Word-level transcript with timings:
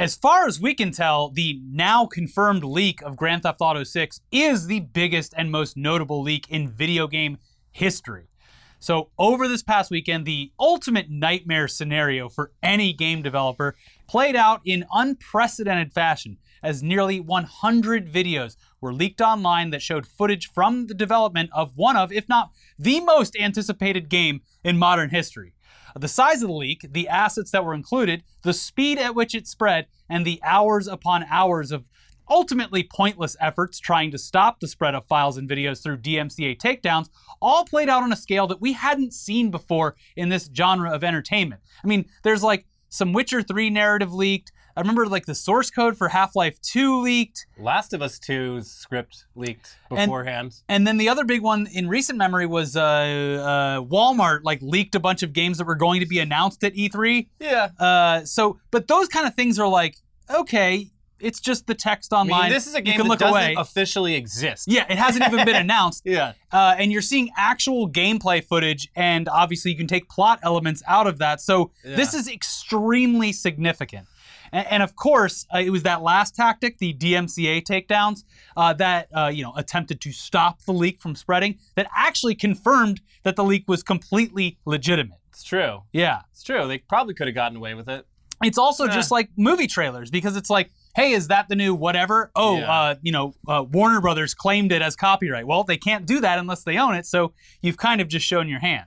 As 0.00 0.16
far 0.16 0.46
as 0.46 0.58
we 0.58 0.72
can 0.72 0.92
tell, 0.92 1.28
the 1.28 1.60
now 1.70 2.06
confirmed 2.06 2.64
leak 2.64 3.02
of 3.02 3.18
Grand 3.18 3.42
Theft 3.42 3.60
Auto 3.60 3.84
6 3.84 4.22
is 4.32 4.66
the 4.66 4.80
biggest 4.80 5.34
and 5.36 5.52
most 5.52 5.76
notable 5.76 6.22
leak 6.22 6.48
in 6.48 6.70
video 6.70 7.06
game 7.06 7.36
history. 7.70 8.30
So, 8.78 9.10
over 9.18 9.46
this 9.46 9.62
past 9.62 9.90
weekend, 9.90 10.24
the 10.24 10.52
ultimate 10.58 11.10
nightmare 11.10 11.68
scenario 11.68 12.30
for 12.30 12.50
any 12.62 12.94
game 12.94 13.20
developer 13.20 13.76
played 14.08 14.36
out 14.36 14.62
in 14.64 14.86
unprecedented 14.90 15.92
fashion 15.92 16.38
as 16.62 16.82
nearly 16.82 17.20
100 17.20 18.10
videos 18.10 18.56
were 18.80 18.94
leaked 18.94 19.20
online 19.20 19.68
that 19.68 19.82
showed 19.82 20.06
footage 20.06 20.50
from 20.50 20.86
the 20.86 20.94
development 20.94 21.50
of 21.52 21.76
one 21.76 21.98
of, 21.98 22.10
if 22.10 22.26
not 22.26 22.52
the 22.78 23.00
most 23.00 23.36
anticipated 23.36 24.08
game 24.08 24.40
in 24.64 24.78
modern 24.78 25.10
history. 25.10 25.52
The 25.98 26.08
size 26.08 26.42
of 26.42 26.48
the 26.48 26.54
leak, 26.54 26.86
the 26.90 27.08
assets 27.08 27.50
that 27.50 27.64
were 27.64 27.74
included, 27.74 28.22
the 28.42 28.52
speed 28.52 28.98
at 28.98 29.14
which 29.14 29.34
it 29.34 29.46
spread, 29.46 29.86
and 30.08 30.24
the 30.24 30.40
hours 30.42 30.86
upon 30.86 31.24
hours 31.30 31.72
of 31.72 31.88
ultimately 32.28 32.84
pointless 32.84 33.36
efforts 33.40 33.80
trying 33.80 34.10
to 34.12 34.18
stop 34.18 34.60
the 34.60 34.68
spread 34.68 34.94
of 34.94 35.04
files 35.06 35.36
and 35.36 35.48
videos 35.48 35.82
through 35.82 35.96
DMCA 35.98 36.56
takedowns 36.56 37.08
all 37.42 37.64
played 37.64 37.88
out 37.88 38.02
on 38.02 38.12
a 38.12 38.16
scale 38.16 38.46
that 38.46 38.60
we 38.60 38.72
hadn't 38.72 39.12
seen 39.12 39.50
before 39.50 39.96
in 40.16 40.28
this 40.28 40.48
genre 40.54 40.92
of 40.92 41.02
entertainment. 41.02 41.60
I 41.82 41.88
mean, 41.88 42.06
there's 42.22 42.42
like 42.42 42.66
some 42.88 43.12
Witcher 43.12 43.42
3 43.42 43.70
narrative 43.70 44.12
leaked. 44.12 44.52
I 44.76 44.80
remember 44.80 45.06
like 45.06 45.26
the 45.26 45.34
source 45.34 45.70
code 45.70 45.96
for 45.96 46.08
Half 46.08 46.36
Life 46.36 46.60
2 46.62 47.00
leaked. 47.02 47.46
Last 47.58 47.92
of 47.92 48.02
Us 48.02 48.18
2's 48.18 48.70
script 48.70 49.26
leaked 49.34 49.76
beforehand. 49.88 50.54
And 50.68 50.86
then 50.86 50.96
the 50.96 51.08
other 51.08 51.24
big 51.24 51.42
one 51.42 51.66
in 51.72 51.88
recent 51.88 52.18
memory 52.18 52.46
was 52.46 52.76
uh, 52.76 52.80
uh, 52.80 53.80
Walmart 53.82 54.40
like 54.44 54.60
leaked 54.62 54.94
a 54.94 55.00
bunch 55.00 55.22
of 55.22 55.32
games 55.32 55.58
that 55.58 55.66
were 55.66 55.74
going 55.74 56.00
to 56.00 56.06
be 56.06 56.18
announced 56.18 56.62
at 56.64 56.74
E3. 56.74 57.28
yeah. 57.40 57.68
Uh, 57.78 58.24
so, 58.24 58.58
but 58.70 58.88
those 58.88 59.08
kind 59.08 59.26
of 59.26 59.34
things 59.34 59.58
are 59.58 59.68
like, 59.68 59.96
okay, 60.32 60.90
it's 61.18 61.38
just 61.40 61.66
the 61.66 61.74
text 61.74 62.14
I 62.14 62.20
online. 62.20 62.42
mean, 62.44 62.52
this 62.52 62.66
is 62.66 62.74
a 62.74 62.78
You 62.78 62.84
game 62.84 62.94
can 62.96 63.02
that 63.04 63.08
look 63.10 63.18
doesn't 63.18 63.36
away. 63.36 63.54
officially 63.58 64.14
exist. 64.14 64.64
yeah, 64.68 64.86
it 64.88 64.96
hasn't 64.96 65.26
even 65.26 65.44
been 65.44 65.56
announced. 65.66 66.02
Yeah. 66.06 66.32
Uh, 66.50 66.74
and 66.78 66.90
you're 66.90 67.02
seeing 67.02 67.28
actual 67.36 67.90
gameplay 67.90 68.42
footage, 68.42 68.88
and 68.96 69.28
obviously 69.28 69.70
you 69.70 69.76
can 69.76 69.86
take 69.86 70.08
plot 70.08 70.38
elements 70.42 70.82
out 70.88 71.06
of 71.06 71.18
that. 71.18 71.42
So 71.42 71.72
this 71.84 72.14
is 72.14 72.26
extremely 72.26 73.32
significant. 73.32 74.06
And, 74.52 74.66
and 74.68 74.82
of 74.82 74.96
course, 74.96 75.46
uh, 75.54 75.58
it 75.58 75.70
was 75.70 75.82
that 75.84 76.02
last 76.02 76.34
tactic, 76.34 76.78
the 76.78 76.92
DMCA 76.94 77.62
takedowns, 77.64 78.24
uh, 78.56 78.72
that 78.74 79.08
uh, 79.14 79.30
you 79.32 79.42
know 79.42 79.52
attempted 79.56 80.00
to 80.02 80.12
stop 80.12 80.62
the 80.64 80.72
leak 80.72 81.00
from 81.00 81.14
spreading, 81.14 81.58
that 81.76 81.88
actually 81.96 82.34
confirmed 82.34 83.00
that 83.22 83.36
the 83.36 83.44
leak 83.44 83.64
was 83.68 83.82
completely 83.82 84.58
legitimate. 84.64 85.18
It's 85.28 85.42
true. 85.42 85.82
Yeah. 85.92 86.20
It's 86.32 86.42
true. 86.42 86.66
They 86.68 86.78
probably 86.78 87.14
could 87.14 87.26
have 87.28 87.34
gotten 87.34 87.56
away 87.56 87.74
with 87.74 87.88
it. 87.88 88.06
It's 88.42 88.56
also 88.58 88.86
just 88.88 89.10
like 89.10 89.28
movie 89.36 89.66
trailers 89.66 90.10
because 90.10 90.34
it's 90.34 90.48
like, 90.48 90.70
hey, 90.96 91.12
is 91.12 91.28
that 91.28 91.48
the 91.48 91.54
new 91.54 91.74
whatever? 91.74 92.30
Oh, 92.34 92.58
Yeah. 92.58 92.72
uh, 92.72 92.94
you 93.02 93.12
know, 93.12 93.34
uh, 93.46 93.64
Warner 93.70 94.00
Brothers 94.00 94.32
claimed 94.32 94.72
it 94.72 94.80
as 94.80 94.96
copyright. 94.96 95.46
Well, 95.46 95.62
they 95.62 95.76
can't 95.76 96.06
do 96.06 96.20
that 96.20 96.38
unless 96.38 96.64
they 96.64 96.78
own 96.78 96.94
it. 96.94 97.04
So 97.04 97.34
you've 97.60 97.76
kind 97.76 98.00
of 98.00 98.08
just 98.08 98.24
shown 98.26 98.48
your 98.48 98.60
hand. 98.60 98.86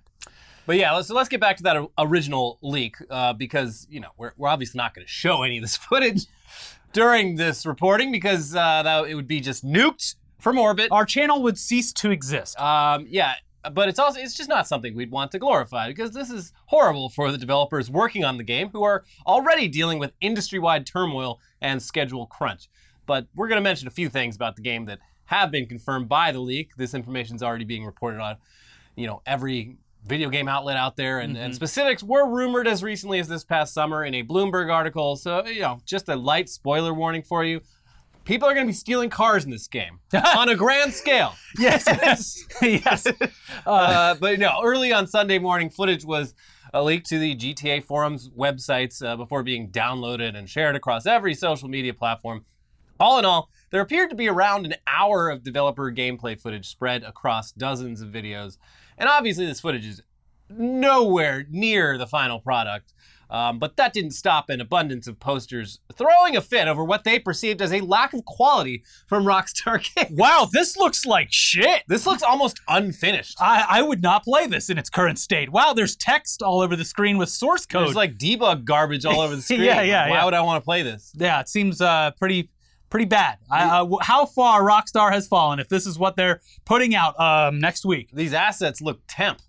But 0.66 0.78
yeah, 0.78 0.94
let's, 0.94 1.08
so 1.08 1.16
let's 1.16 1.30
get 1.30 1.42
back 1.42 1.58
to 1.58 1.64
that 1.64 1.88
original 1.98 2.58
leak 2.62 2.96
uh, 3.10 3.34
because, 3.34 3.86
you 3.90 4.00
know, 4.00 4.10
we're, 4.18 4.34
we're 4.38 4.48
obviously 4.48 4.78
not 4.78 4.94
going 4.94 5.06
to 5.06 5.12
show 5.12 5.44
any 5.44 5.58
of 5.58 5.64
this 5.64 5.78
footage 5.90 6.26
during 6.94 7.36
this 7.36 7.66
reporting 7.66 8.12
because 8.12 8.56
uh, 8.56 8.84
that, 8.84 9.06
it 9.06 9.16
would 9.16 9.28
be 9.28 9.42
just 9.42 9.66
nuked 9.66 10.16
from 10.40 10.58
orbit. 10.58 10.90
Our 10.92 11.06
channel 11.06 11.42
would 11.44 11.58
cease 11.58 11.92
to 11.94 12.12
exist. 12.12 12.60
Um, 12.60 13.06
yeah, 13.10 13.36
but 13.74 13.90
it's 13.90 14.00
also 14.00 14.20
it's 14.20 14.36
just 14.36 14.50
not 14.50 14.68
something 14.68 14.96
we'd 14.96 15.12
want 15.12 15.32
to 15.32 15.40
glorify 15.40 15.88
because 15.88 16.12
this 16.12 16.30
is 16.30 16.54
horrible 16.66 17.10
for 17.10 17.32
the 17.32 17.38
developers 17.38 17.90
working 17.90 18.24
on 18.24 18.38
the 18.38 18.44
game 18.44 18.70
who 18.70 18.84
are 18.84 19.04
already 19.26 19.68
dealing 19.68 20.00
with 20.00 20.12
industry-wide 20.22 20.86
turmoil 20.86 21.40
and 21.62 21.82
schedule 21.82 22.28
crunch. 22.28 22.70
But 23.06 23.28
we're 23.36 23.48
going 23.48 23.58
to 23.58 23.64
mention 23.64 23.88
a 23.88 23.92
few 23.92 24.10
things 24.10 24.36
about 24.36 24.56
the 24.56 24.62
game 24.62 24.86
that 24.86 25.00
have 25.26 25.52
been 25.52 25.66
confirmed 25.66 26.10
by 26.10 26.32
the 26.32 26.40
leak. 26.40 26.76
This 26.76 26.94
information 26.94 27.36
is 27.36 27.44
already 27.44 27.66
being 27.66 27.86
reported 27.86 28.20
on, 28.20 28.38
you 28.96 29.08
know, 29.08 29.22
every 29.26 29.78
video 30.06 30.30
game 30.30 30.48
outlet 30.48 30.78
out 30.78 30.96
there, 30.96 31.20
and, 31.20 31.38
and 31.38 31.54
specifics 31.56 32.04
were 32.04 32.28
rumored 32.28 32.68
as 32.68 32.84
recently 32.84 33.20
as 33.20 33.28
this 33.28 33.44
past 33.44 33.74
summer 33.74 34.04
in 34.04 34.14
a 34.16 34.24
Bloomberg 34.24 34.72
article. 34.72 35.16
So 35.16 35.46
you 35.46 35.62
know, 35.62 35.80
just 35.86 36.10
a 36.10 36.16
light 36.16 36.50
spoiler 36.50 36.94
warning 36.94 37.24
for 37.24 37.44
you. 37.44 37.62
People 38.26 38.48
are 38.48 38.54
going 38.54 38.66
to 38.66 38.70
be 38.70 38.76
stealing 38.76 39.10
cars 39.10 39.44
in 39.44 39.52
this 39.52 39.68
game 39.68 40.00
on 40.38 40.48
a 40.48 40.56
grand 40.56 40.94
scale. 40.94 41.34
yes, 41.60 41.86
yes. 42.62 43.08
Uh, 43.66 44.16
but 44.16 44.40
no, 44.40 44.62
early 44.64 44.94
on 44.94 45.08
Sunday 45.08 45.40
morning, 45.40 45.70
footage 45.70 46.06
was 46.06 46.34
uh, 46.74 46.82
leaked 46.82 47.08
to 47.08 47.20
the 47.20 47.36
GTA 47.36 47.84
forums 47.84 48.30
websites 48.30 49.06
uh, 49.06 49.18
before 49.18 49.44
being 49.44 49.70
downloaded 49.70 50.38
and 50.38 50.50
shared 50.50 50.76
across 50.76 51.06
every 51.06 51.34
social 51.34 51.68
media 51.68 51.94
platform. 51.94 52.46
All 53.00 53.20
in 53.20 53.26
all, 53.26 53.50
there 53.72 53.82
appeared 53.82 54.10
to 54.12 54.16
be 54.16 54.30
around 54.30 54.66
an 54.66 54.76
hour 54.88 55.30
of 55.30 55.44
developer 55.44 55.92
gameplay 55.92 56.40
footage 56.40 56.70
spread 56.70 57.04
across 57.04 57.52
dozens 57.52 58.02
of 58.02 58.10
videos. 58.10 58.58
And 58.98 59.10
obviously, 59.10 59.46
this 59.46 59.60
footage 59.60 59.86
is 59.86 60.02
nowhere 60.50 61.46
near 61.50 61.98
the 61.98 62.08
final 62.08 62.40
product. 62.40 62.94
Um, 63.30 63.58
but 63.58 63.78
that 63.78 63.94
didn't 63.94 64.12
stop 64.12 64.50
an 64.52 64.62
abundance 64.62 65.08
of 65.08 65.20
posters 65.20 65.80
throwing 65.96 66.36
a 66.38 66.42
fit 66.42 66.68
over 66.68 66.84
what 66.84 67.04
they 67.04 67.18
perceived 67.18 67.64
as 67.64 67.74
a 67.74 67.80
lack 67.82 68.14
of 68.14 68.24
quality 68.26 68.84
from 69.08 69.24
Rockstar 69.24 69.84
Games. 69.96 70.12
wow, 70.20 70.48
this 70.52 70.78
looks 70.78 71.04
like 71.04 71.30
shit. 71.32 71.82
This 71.88 72.06
looks 72.06 72.22
almost 72.22 72.60
unfinished. 72.68 73.38
I, 73.42 73.66
I 73.68 73.82
would 73.82 74.04
not 74.04 74.24
play 74.24 74.46
this 74.46 74.70
in 74.70 74.78
its 74.78 74.90
current 74.92 75.18
state. 75.18 75.50
Wow, 75.50 75.74
there's 75.74 75.96
text 75.96 76.44
all 76.44 76.60
over 76.62 76.76
the 76.76 76.86
screen 76.86 77.18
with 77.18 77.30
source 77.30 77.66
code. 77.66 77.88
There's 77.88 77.96
like 77.96 78.18
debug 78.20 78.66
garbage 78.66 79.04
all 79.04 79.20
over 79.20 79.36
the 79.36 79.42
screen. 79.42 79.62
Yeah, 79.62 79.82
yeah, 79.82 80.02
Like, 80.04 80.10
Why 80.12 80.18
yeah. 80.18 80.26
would 80.26 80.34
I 80.36 80.42
want 80.42 80.62
to 80.62 80.66
play 80.66 80.84
this? 80.84 81.12
yeah, 81.16 81.40
it 81.40 81.50
seems 81.50 81.82
uh, 81.82 82.12
pretty 82.20 82.52
pretty 82.94 83.06
bad. 83.06 83.40
I, 83.50 83.64
uh, 83.64 83.88
how 84.02 84.28
far 84.28 84.62
Rockstar 84.62 85.12
has 85.12 85.28
fallen 85.28 85.58
if 85.58 85.68
this 85.68 85.88
is 85.88 85.98
what 85.98 86.16
they're 86.16 86.42
putting 86.64 86.94
out 86.94 87.20
um, 87.20 87.60
next 87.60 87.86
week? 87.86 88.12
These 88.14 88.36
assets 88.36 88.84
look 88.84 89.02
temp. 89.08 89.40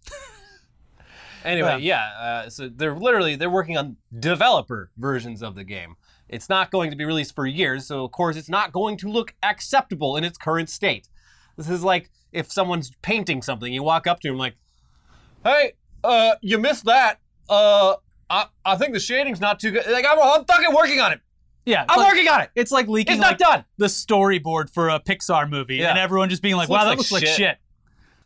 anyway, 1.45 1.81
yeah. 1.83 2.07
uh, 2.19 2.49
so 2.49 2.71
they're 2.75 2.97
literally 2.97 3.37
they're 3.37 3.51
working 3.51 3.77
on 3.77 3.99
developer 4.19 4.91
versions 4.97 5.43
of 5.43 5.57
the 5.57 5.63
game. 5.63 5.97
It's 6.27 6.49
not 6.49 6.71
going 6.71 6.91
to 6.91 6.97
be 6.97 7.05
released 7.05 7.35
for 7.35 7.47
years, 7.47 7.87
so 7.87 8.03
of 8.03 8.13
course 8.13 8.37
it's 8.37 8.49
not 8.49 8.73
going 8.73 8.97
to 8.97 9.11
look 9.11 9.35
acceptable 9.43 10.17
in 10.17 10.25
its 10.25 10.39
current 10.39 10.71
state. 10.71 11.11
This 11.59 11.69
is 11.69 11.85
like 11.85 12.09
if 12.33 12.51
someone's 12.51 12.93
painting 13.03 13.43
something, 13.43 13.71
you 13.71 13.83
walk 13.83 14.07
up 14.07 14.21
to 14.21 14.29
him 14.29 14.39
like, 14.39 14.55
"Hey, 15.45 15.75
uh, 16.03 16.37
you 16.41 16.57
missed 16.57 16.87
that. 16.87 17.21
Uh, 17.51 17.97
I, 18.31 18.47
I 18.65 18.77
think 18.77 18.95
the 18.95 19.01
shading's 19.01 19.43
not 19.43 19.61
too 19.61 19.71
good. 19.71 19.87
Like 19.87 20.07
I'm, 20.11 20.19
I'm 20.19 20.47
fucking 20.47 20.75
working 20.75 21.01
on 21.01 21.13
it. 21.13 21.21
Yeah, 21.67 21.85
I'm 21.89 21.99
like, 21.99 22.09
working 22.13 22.29
on 22.29 22.43
it. 22.43 22.51
It's 22.55 22.71
like 22.71 22.89
leaking 22.89 23.15
It's 23.15 23.21
not 23.23 23.33
like, 23.33 23.39
done." 23.39 23.65
the 23.79 23.87
storyboard 23.87 24.69
for 24.71 24.89
a 24.91 25.01
Pixar 25.01 25.49
movie, 25.49 25.77
Yeah. 25.77 25.91
and 25.91 25.99
everyone 25.99 26.29
just 26.29 26.43
being 26.43 26.57
like, 26.57 26.69
"Wow, 26.69 26.85
that 26.85 26.97
looks 26.99 27.11
like 27.13 27.25
shit." 27.27 27.37
shit." 27.37 27.59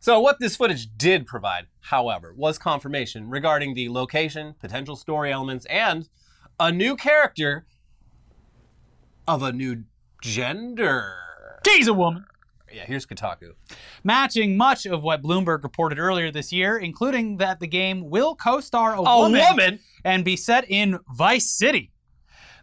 So, 0.01 0.21
what 0.21 0.39
this 0.41 0.57
footage 0.57 0.89
did 0.97 1.27
provide, 1.27 1.67
however, 1.81 2.33
was 2.37 2.59
confirmation 2.59 3.29
regarding 3.31 3.75
the 3.75 3.89
location, 3.89 4.55
potential 4.61 4.97
story 4.97 5.33
elements, 5.33 5.67
and 5.67 6.09
a 6.61 6.71
new 6.73 6.97
character 6.97 7.67
of 9.27 9.43
a 9.43 9.53
new 9.53 9.85
gender. 10.23 11.15
She's 11.67 11.87
a 11.89 11.93
woman. 11.95 12.25
Yeah, 12.73 12.85
here's 12.85 13.07
Kotaku. 13.07 13.53
Matching 14.05 14.57
much 14.57 14.85
of 14.87 15.03
what 15.03 15.23
Bloomberg 15.23 15.63
reported 15.63 15.99
earlier 15.99 16.31
this 16.31 16.53
year, 16.53 16.77
including 16.77 17.39
that 17.39 17.61
the 17.61 17.67
game 17.67 18.11
will 18.11 18.35
co-star 18.37 18.95
a, 18.95 19.01
A 19.01 19.19
woman, 19.21 19.41
woman? 19.49 19.81
and 20.05 20.25
be 20.25 20.37
set 20.37 20.65
in 20.69 20.99
Vice 21.15 21.51
City. 21.51 21.91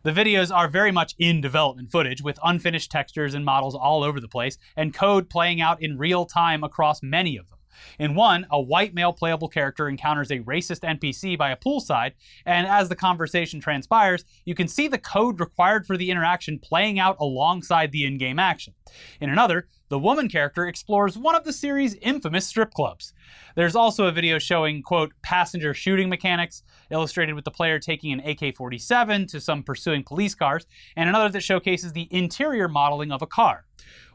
The 0.06 0.12
videos 0.12 0.56
are 0.56 0.68
very 0.68 0.92
much 0.92 1.16
in 1.18 1.42
development 1.42 1.92
footage 1.92 2.22
with 2.22 2.38
unfinished 2.44 2.92
textures 2.92 3.34
and 3.34 3.44
models 3.44 3.74
all 3.74 4.04
over 4.04 4.20
the 4.20 4.28
place 4.28 4.60
and 4.78 4.94
code 4.94 5.32
playing 5.32 5.62
out 5.62 5.82
in 5.82 5.98
real 5.98 6.28
time 6.28 6.64
across 6.64 7.02
many 7.02 7.38
of 7.38 7.50
them. 7.50 7.55
In 8.00 8.16
one, 8.16 8.46
a 8.52 8.62
white 8.62 8.94
male 8.94 9.14
playable 9.14 9.48
character 9.48 9.88
encounters 9.88 10.32
a 10.32 10.40
racist 10.40 10.82
NPC 10.82 11.38
by 11.38 11.52
a 11.52 11.58
poolside, 11.58 12.14
and 12.46 12.68
as 12.68 12.90
the 12.90 12.96
conversation 12.96 13.60
transpires, 13.60 14.26
you 14.46 14.56
can 14.56 14.68
see 14.68 14.88
the 14.88 14.98
code 14.98 15.40
required 15.40 15.86
for 15.86 15.98
the 15.98 16.12
interaction 16.12 16.60
playing 16.60 17.00
out 17.00 17.18
alongside 17.20 17.92
the 17.92 18.06
in 18.06 18.18
game 18.18 18.40
action. 18.40 18.74
In 19.20 19.30
another, 19.30 19.68
the 19.90 20.00
woman 20.00 20.28
character 20.28 20.66
explores 20.66 21.18
one 21.18 21.36
of 21.36 21.44
the 21.44 21.54
series' 21.54 21.96
infamous 22.02 22.48
strip 22.48 22.72
clubs. 22.72 23.14
There's 23.56 23.76
also 23.76 24.08
a 24.08 24.12
video 24.12 24.40
showing, 24.40 24.82
quote, 24.82 25.14
passenger 25.22 25.74
shooting 25.74 26.10
mechanics, 26.10 26.64
illustrated 26.90 27.36
with 27.36 27.46
the 27.46 27.52
player 27.52 27.78
taking 27.78 28.12
an 28.12 28.20
AK 28.22 28.56
47 28.56 29.28
to 29.28 29.40
some 29.40 29.62
pursuing 29.64 30.04
police 30.04 30.34
cars, 30.34 30.66
and 30.96 31.08
another 31.08 31.30
that 31.30 31.42
showcases 31.42 31.94
the 31.94 32.08
interior 32.10 32.68
modeling 32.68 33.12
of 33.12 33.22
a 33.22 33.28
car. 33.28 33.66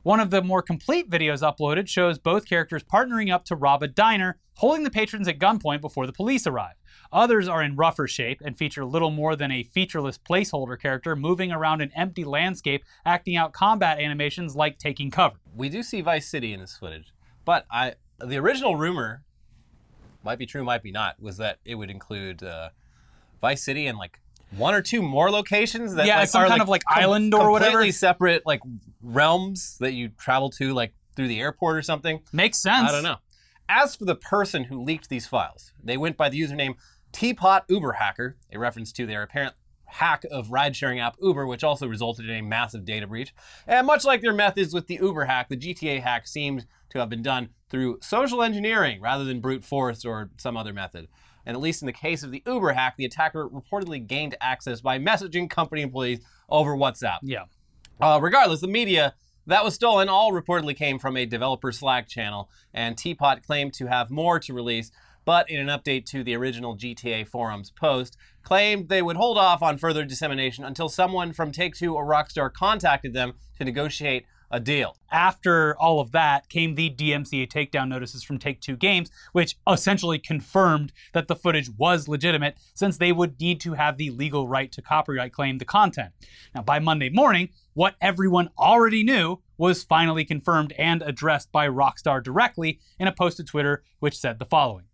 One 0.03 0.19
of 0.19 0.31
the 0.31 0.43
more 0.43 0.63
complete 0.63 1.11
videos 1.11 1.43
uploaded 1.43 1.87
shows 1.87 2.19
both 2.19 2.47
characters 2.47 2.83
partnering 2.83 3.31
up 3.31 3.45
to 3.47 3.57
rob 3.57 3.83
a 3.83 3.89
diner, 3.89 4.39
holding 4.55 4.83
the 4.83 4.91
patrons 4.91 5.29
at 5.29 5.39
gunpoint 5.39 5.83
before 5.83 6.07
the 6.07 6.13
police 6.13 6.47
arrive. 6.47 6.77
Others 7.13 7.49
are 7.49 7.63
in 7.63 7.77
rougher 7.77 8.09
shape 8.09 8.41
and 8.43 8.57
feature 8.57 8.85
little 8.85 9.11
more 9.11 9.37
than 9.37 9.51
a 9.51 9.63
featureless 9.63 10.17
placeholder 10.17 10.81
character 10.81 11.15
moving 11.15 11.53
around 11.53 11.83
an 11.83 11.93
empty 11.95 12.25
landscape, 12.25 12.83
acting 13.05 13.37
out 13.37 13.53
combat 13.53 14.01
animations 14.01 14.57
like 14.57 14.79
taking 14.79 15.11
cover. 15.11 15.37
We 15.55 15.69
do 15.69 15.83
see 15.83 16.01
Vice 16.01 16.29
City 16.29 16.55
in 16.55 16.61
this 16.61 16.77
footage, 16.77 17.13
but 17.45 17.67
I 17.71 17.95
the 18.19 18.39
original 18.39 18.77
rumor 18.77 19.23
might 20.23 20.39
be 20.39 20.47
true, 20.47 20.65
might 20.65 20.83
be 20.83 20.93
not, 20.93 21.21
was 21.21 21.37
that 21.39 21.59
it 21.65 21.75
would 21.75 21.91
include 21.91 22.43
uh, 22.43 22.71
Vice 23.41 23.63
City 23.63 23.87
and 23.87 23.99
like 23.99 24.21
one 24.57 24.75
or 24.75 24.83
two 24.83 25.03
more 25.03 25.31
locations 25.31 25.95
that 25.95 26.07
Yeah, 26.07 26.19
like, 26.19 26.29
some 26.29 26.43
are, 26.43 26.49
kind 26.49 26.63
of, 26.63 26.69
like, 26.69 26.83
island 26.89 27.35
or 27.35 27.51
whatever. 27.51 27.71
completely 27.71 27.93
separate 27.93 28.45
like 28.45 28.61
realms 29.03 29.77
that 29.79 29.93
you 29.93 30.09
travel 30.09 30.51
to 30.51 30.73
like 30.73 30.93
through 31.17 31.29
the 31.29 31.41
airport 31.41 31.77
or 31.77 31.83
something. 31.83 32.21
Makes 32.33 32.59
sense. 32.59 32.89
I 32.89 32.93
don't 32.93 33.03
know. 33.03 33.17
As 33.69 33.95
for 33.95 34.05
the 34.05 34.17
person 34.17 34.65
who 34.65 34.83
leaked 34.83 35.09
these 35.09 35.27
files, 35.27 35.73
they 35.83 35.97
went 35.97 36.17
by 36.17 36.29
the 36.29 36.41
username 36.41 36.75
Teapot 37.13 37.65
Uber 37.69 37.93
Hacker, 37.93 38.37
a 38.53 38.59
reference 38.59 38.93
to 38.93 39.07
their 39.07 39.23
apparent 39.23 39.55
hack 39.85 40.25
of 40.31 40.53
ride-sharing 40.53 41.01
app 41.01 41.17
Uber, 41.21 41.47
which 41.47 41.65
also 41.65 41.87
resulted 41.87 42.29
in 42.29 42.37
a 42.37 42.43
massive 42.43 42.85
data 42.85 43.07
breach. 43.07 43.35
And 43.67 43.87
much 43.87 44.05
like 44.05 44.21
their 44.21 44.33
methods 44.33 44.73
with 44.73 44.87
the 44.87 44.99
Uber 45.03 45.25
hack, 45.25 45.49
the 45.49 45.57
GTA 45.57 46.01
hack 46.01 46.29
seemed 46.29 46.67
to 46.91 46.99
have 46.99 47.09
been 47.09 47.23
done 47.23 47.51
through 47.69 47.99
social 48.01 48.43
engineering 48.43 49.01
rather 49.01 49.25
than 49.25 49.41
brute 49.41 49.65
force 49.65 50.05
or 50.05 50.31
some 50.37 50.57
other 50.57 50.73
method. 50.73 51.09
And 51.47 51.57
at 51.57 51.61
least 51.61 51.83
in 51.83 51.87
the 51.87 51.93
case 51.93 52.23
of 52.23 52.31
the 52.31 52.43
Uber 52.47 52.73
hack, 52.73 52.97
the 52.97 53.05
attacker 53.05 53.49
reportedly 53.49 54.07
gained 54.07 54.37
access 54.41 54.81
by 54.81 54.99
messaging 54.99 55.49
company 55.49 55.83
employees 55.83 56.21
over 56.49 56.77
WhatsApp. 56.77 57.19
Yeah. 57.23 57.45
Uh, 58.01 58.19
regardless, 58.21 58.61
the 58.61 58.69
media 58.69 59.15
that 59.47 59.65
was 59.65 59.75
stolen 59.75 60.09
all 60.09 60.33
reportedly 60.33 60.77
came 60.77 60.99
from 60.99 61.17
a 61.17 61.27
developer 61.27 61.73
Slack 61.73 62.09
channel, 62.09 62.49
and 62.73 62.97
Teapot 62.97 63.43
claimed 63.43 63.73
to 63.75 63.87
have 63.87 64.11
more 64.11 64.39
to 64.39 64.55
release, 64.55 64.91
but 65.25 65.51
in 65.51 65.59
an 65.61 65.77
update 65.77 66.07
to 66.07 66.23
the 66.23 66.37
original 66.37 66.77
GTA 66.77 67.27
forums 67.27 67.71
post, 67.71 68.17
claimed 68.43 68.89
they 68.89 69.03
would 69.03 69.17
hold 69.17 69.39
off 69.39 69.63
on 69.63 69.79
further 69.79 70.05
dissemination 70.05 70.65
until 70.65 70.89
someone 70.89 71.33
from 71.33 71.53
Take 71.53 71.75
Two 71.75 71.95
or 71.95 72.07
Rockstar 72.07 72.53
contacted 72.53 73.13
them 73.13 73.35
to 73.59 73.65
negotiate 73.65 74.25
a 74.51 74.61
deal. 74.61 74.97
After 75.13 75.77
all 75.79 76.01
of 76.01 76.13
that 76.13 76.49
came 76.49 76.75
the 76.75 76.91
DMCA 76.91 77.49
takedown 77.49 77.89
notices 77.89 78.23
from 78.23 78.39
Take 78.39 78.61
Two 78.61 78.77
Games, 78.77 79.11
which 79.33 79.57
essentially 79.69 80.19
confirmed 80.19 80.93
that 81.13 81.29
the 81.29 81.37
footage 81.37 81.71
was 81.77 82.09
legitimate 82.09 82.57
since 82.75 82.97
they 82.97 83.13
would 83.13 83.41
need 83.41 83.61
to 83.61 83.75
have 83.75 83.97
the 83.97 84.11
legal 84.11 84.49
right 84.49 84.71
to 84.73 84.83
copyright 84.83 85.33
claim 85.33 85.59
the 85.59 85.65
content. 85.65 86.13
Now, 86.55 86.63
by 86.63 86.79
Monday 86.79 87.11
morning, 87.11 87.51
what 87.75 87.95
everyone 88.01 88.51
already 88.59 89.05
knew 89.05 89.41
was 89.57 89.85
finally 89.85 90.25
confirmed 90.25 90.73
and 90.79 91.03
addressed 91.03 91.53
by 91.53 91.69
Rockstar 91.69 92.23
directly 92.23 92.81
in 92.99 93.09
a 93.09 93.13
post 93.13 93.37
to 93.37 93.45
Twitter, 93.45 93.83
which 93.99 94.19
said 94.19 94.39
the 94.39 94.47
following. 94.47 94.85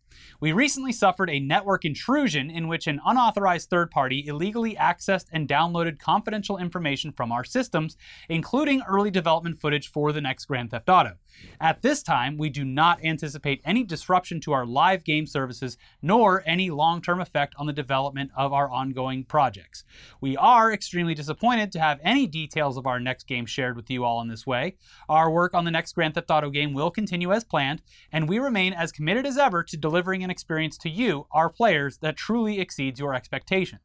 We 0.40 0.52
recently 0.52 0.92
suffered 0.92 1.30
a 1.30 1.40
network 1.40 1.84
intrusion 1.84 2.50
in 2.50 2.68
which 2.68 2.86
an 2.86 3.00
unauthorized 3.04 3.70
third 3.70 3.90
party 3.90 4.26
illegally 4.26 4.74
accessed 4.74 5.26
and 5.32 5.48
downloaded 5.48 5.98
confidential 5.98 6.58
information 6.58 7.12
from 7.12 7.32
our 7.32 7.44
systems, 7.44 7.96
including 8.28 8.82
early 8.82 9.10
development 9.10 9.60
footage 9.60 9.88
for 9.88 10.12
the 10.12 10.20
next 10.20 10.46
Grand 10.46 10.70
Theft 10.70 10.88
Auto. 10.88 11.16
At 11.60 11.82
this 11.82 12.02
time, 12.02 12.36
we 12.36 12.50
do 12.50 12.64
not 12.64 13.04
anticipate 13.04 13.60
any 13.64 13.82
disruption 13.82 14.40
to 14.40 14.52
our 14.52 14.66
live 14.66 15.04
game 15.04 15.26
services 15.26 15.76
nor 16.02 16.42
any 16.46 16.70
long 16.70 17.00
term 17.00 17.20
effect 17.20 17.54
on 17.58 17.66
the 17.66 17.72
development 17.72 18.30
of 18.36 18.52
our 18.52 18.70
ongoing 18.70 19.24
projects. 19.24 19.84
We 20.20 20.36
are 20.36 20.72
extremely 20.72 21.14
disappointed 21.14 21.72
to 21.72 21.80
have 21.80 22.00
any 22.02 22.26
details 22.26 22.76
of 22.76 22.86
our 22.86 23.00
next 23.00 23.26
game 23.26 23.46
shared 23.46 23.76
with 23.76 23.90
you 23.90 24.04
all 24.04 24.20
in 24.20 24.28
this 24.28 24.46
way. 24.46 24.76
Our 25.08 25.30
work 25.30 25.54
on 25.54 25.64
the 25.64 25.70
next 25.70 25.94
Grand 25.94 26.14
Theft 26.14 26.30
Auto 26.30 26.50
game 26.50 26.72
will 26.72 26.90
continue 26.90 27.32
as 27.32 27.44
planned, 27.44 27.82
and 28.12 28.28
we 28.28 28.38
remain 28.38 28.72
as 28.72 28.92
committed 28.92 29.26
as 29.26 29.38
ever 29.38 29.62
to 29.62 29.76
delivering 29.76 30.22
an 30.24 30.30
experience 30.30 30.76
to 30.78 30.90
you, 30.90 31.26
our 31.32 31.48
players, 31.48 31.98
that 31.98 32.16
truly 32.16 32.60
exceeds 32.60 33.00
your 33.00 33.14
expectations. 33.14 33.80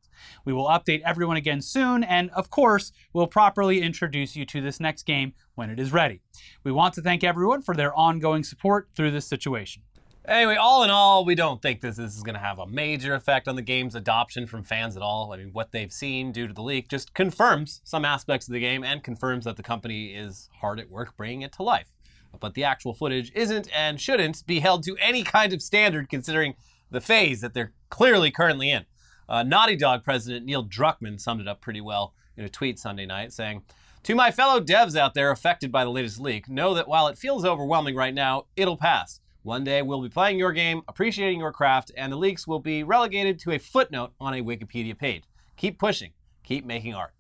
We 0.45 0.53
will 0.53 0.67
update 0.67 1.01
everyone 1.05 1.37
again 1.37 1.61
soon, 1.61 2.03
and 2.03 2.29
of 2.31 2.49
course, 2.49 2.91
we'll 3.13 3.27
properly 3.27 3.81
introduce 3.81 4.35
you 4.35 4.45
to 4.45 4.61
this 4.61 4.79
next 4.79 5.03
game 5.03 5.33
when 5.55 5.69
it 5.69 5.79
is 5.79 5.91
ready. 5.91 6.21
We 6.63 6.71
want 6.71 6.93
to 6.95 7.01
thank 7.01 7.23
everyone 7.23 7.61
for 7.61 7.75
their 7.75 7.93
ongoing 7.93 8.43
support 8.43 8.89
through 8.95 9.11
this 9.11 9.27
situation. 9.27 9.83
Anyway, 10.27 10.55
all 10.55 10.83
in 10.83 10.91
all, 10.91 11.25
we 11.25 11.33
don't 11.33 11.63
think 11.63 11.81
this, 11.81 11.95
this 11.97 12.15
is 12.15 12.21
going 12.21 12.35
to 12.35 12.39
have 12.39 12.59
a 12.59 12.67
major 12.67 13.15
effect 13.15 13.47
on 13.47 13.55
the 13.55 13.61
game's 13.61 13.95
adoption 13.95 14.45
from 14.45 14.63
fans 14.63 14.95
at 14.95 15.01
all. 15.01 15.33
I 15.33 15.37
mean, 15.37 15.49
what 15.51 15.71
they've 15.71 15.91
seen 15.91 16.31
due 16.31 16.47
to 16.47 16.53
the 16.53 16.61
leak 16.61 16.89
just 16.89 17.15
confirms 17.15 17.81
some 17.83 18.05
aspects 18.05 18.47
of 18.47 18.53
the 18.53 18.59
game 18.59 18.83
and 18.83 19.03
confirms 19.03 19.45
that 19.45 19.57
the 19.57 19.63
company 19.63 20.13
is 20.13 20.47
hard 20.59 20.79
at 20.79 20.91
work 20.91 21.17
bringing 21.17 21.41
it 21.41 21.51
to 21.53 21.63
life. 21.63 21.95
But 22.39 22.53
the 22.53 22.63
actual 22.63 22.93
footage 22.93 23.31
isn't 23.33 23.67
and 23.75 23.99
shouldn't 23.99 24.45
be 24.45 24.59
held 24.59 24.83
to 24.83 24.95
any 25.01 25.23
kind 25.23 25.53
of 25.53 25.61
standard 25.61 26.07
considering 26.07 26.53
the 26.91 27.01
phase 27.01 27.41
that 27.41 27.55
they're 27.55 27.73
clearly 27.89 28.29
currently 28.29 28.69
in. 28.69 28.85
Uh, 29.31 29.43
Naughty 29.43 29.77
Dog 29.77 30.03
president 30.03 30.45
Neil 30.45 30.65
Druckmann 30.65 31.17
summed 31.17 31.39
it 31.39 31.47
up 31.47 31.61
pretty 31.61 31.79
well 31.79 32.13
in 32.35 32.43
a 32.43 32.49
tweet 32.49 32.77
Sunday 32.77 33.05
night, 33.05 33.31
saying, 33.31 33.61
To 34.03 34.13
my 34.13 34.29
fellow 34.29 34.59
devs 34.59 34.97
out 34.97 35.13
there 35.13 35.31
affected 35.31 35.71
by 35.71 35.85
the 35.85 35.89
latest 35.89 36.19
leak, 36.19 36.49
know 36.49 36.73
that 36.73 36.89
while 36.89 37.07
it 37.07 37.17
feels 37.17 37.45
overwhelming 37.45 37.95
right 37.95 38.13
now, 38.13 38.47
it'll 38.57 38.75
pass. 38.75 39.21
One 39.43 39.63
day 39.63 39.81
we'll 39.83 40.01
be 40.01 40.09
playing 40.09 40.37
your 40.37 40.51
game, 40.51 40.81
appreciating 40.89 41.39
your 41.39 41.53
craft, 41.53 41.93
and 41.95 42.11
the 42.11 42.17
leaks 42.17 42.45
will 42.45 42.59
be 42.59 42.83
relegated 42.83 43.39
to 43.39 43.51
a 43.51 43.57
footnote 43.57 44.11
on 44.19 44.33
a 44.33 44.43
Wikipedia 44.43 44.97
page. 44.97 45.23
Keep 45.55 45.79
pushing, 45.79 46.11
keep 46.43 46.65
making 46.65 46.93
art. 46.93 47.13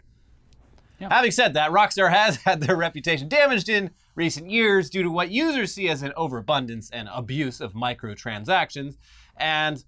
Yeah. 0.99 1.13
Having 1.13 1.31
said 1.31 1.53
that, 1.53 1.71
Rockstar 1.71 2.11
has 2.11 2.35
had 2.43 2.59
their 2.59 2.75
reputation 2.75 3.29
damaged 3.29 3.69
in 3.69 3.89
recent 4.15 4.49
years 4.49 4.89
due 4.89 5.03
to 5.03 5.09
what 5.09 5.31
users 5.31 5.73
see 5.73 5.87
as 5.87 6.01
an 6.01 6.11
overabundance 6.17 6.89
and 6.91 7.07
abuse 7.13 7.61
of 7.61 7.71
microtransactions, 7.71 8.97
and 9.37 9.85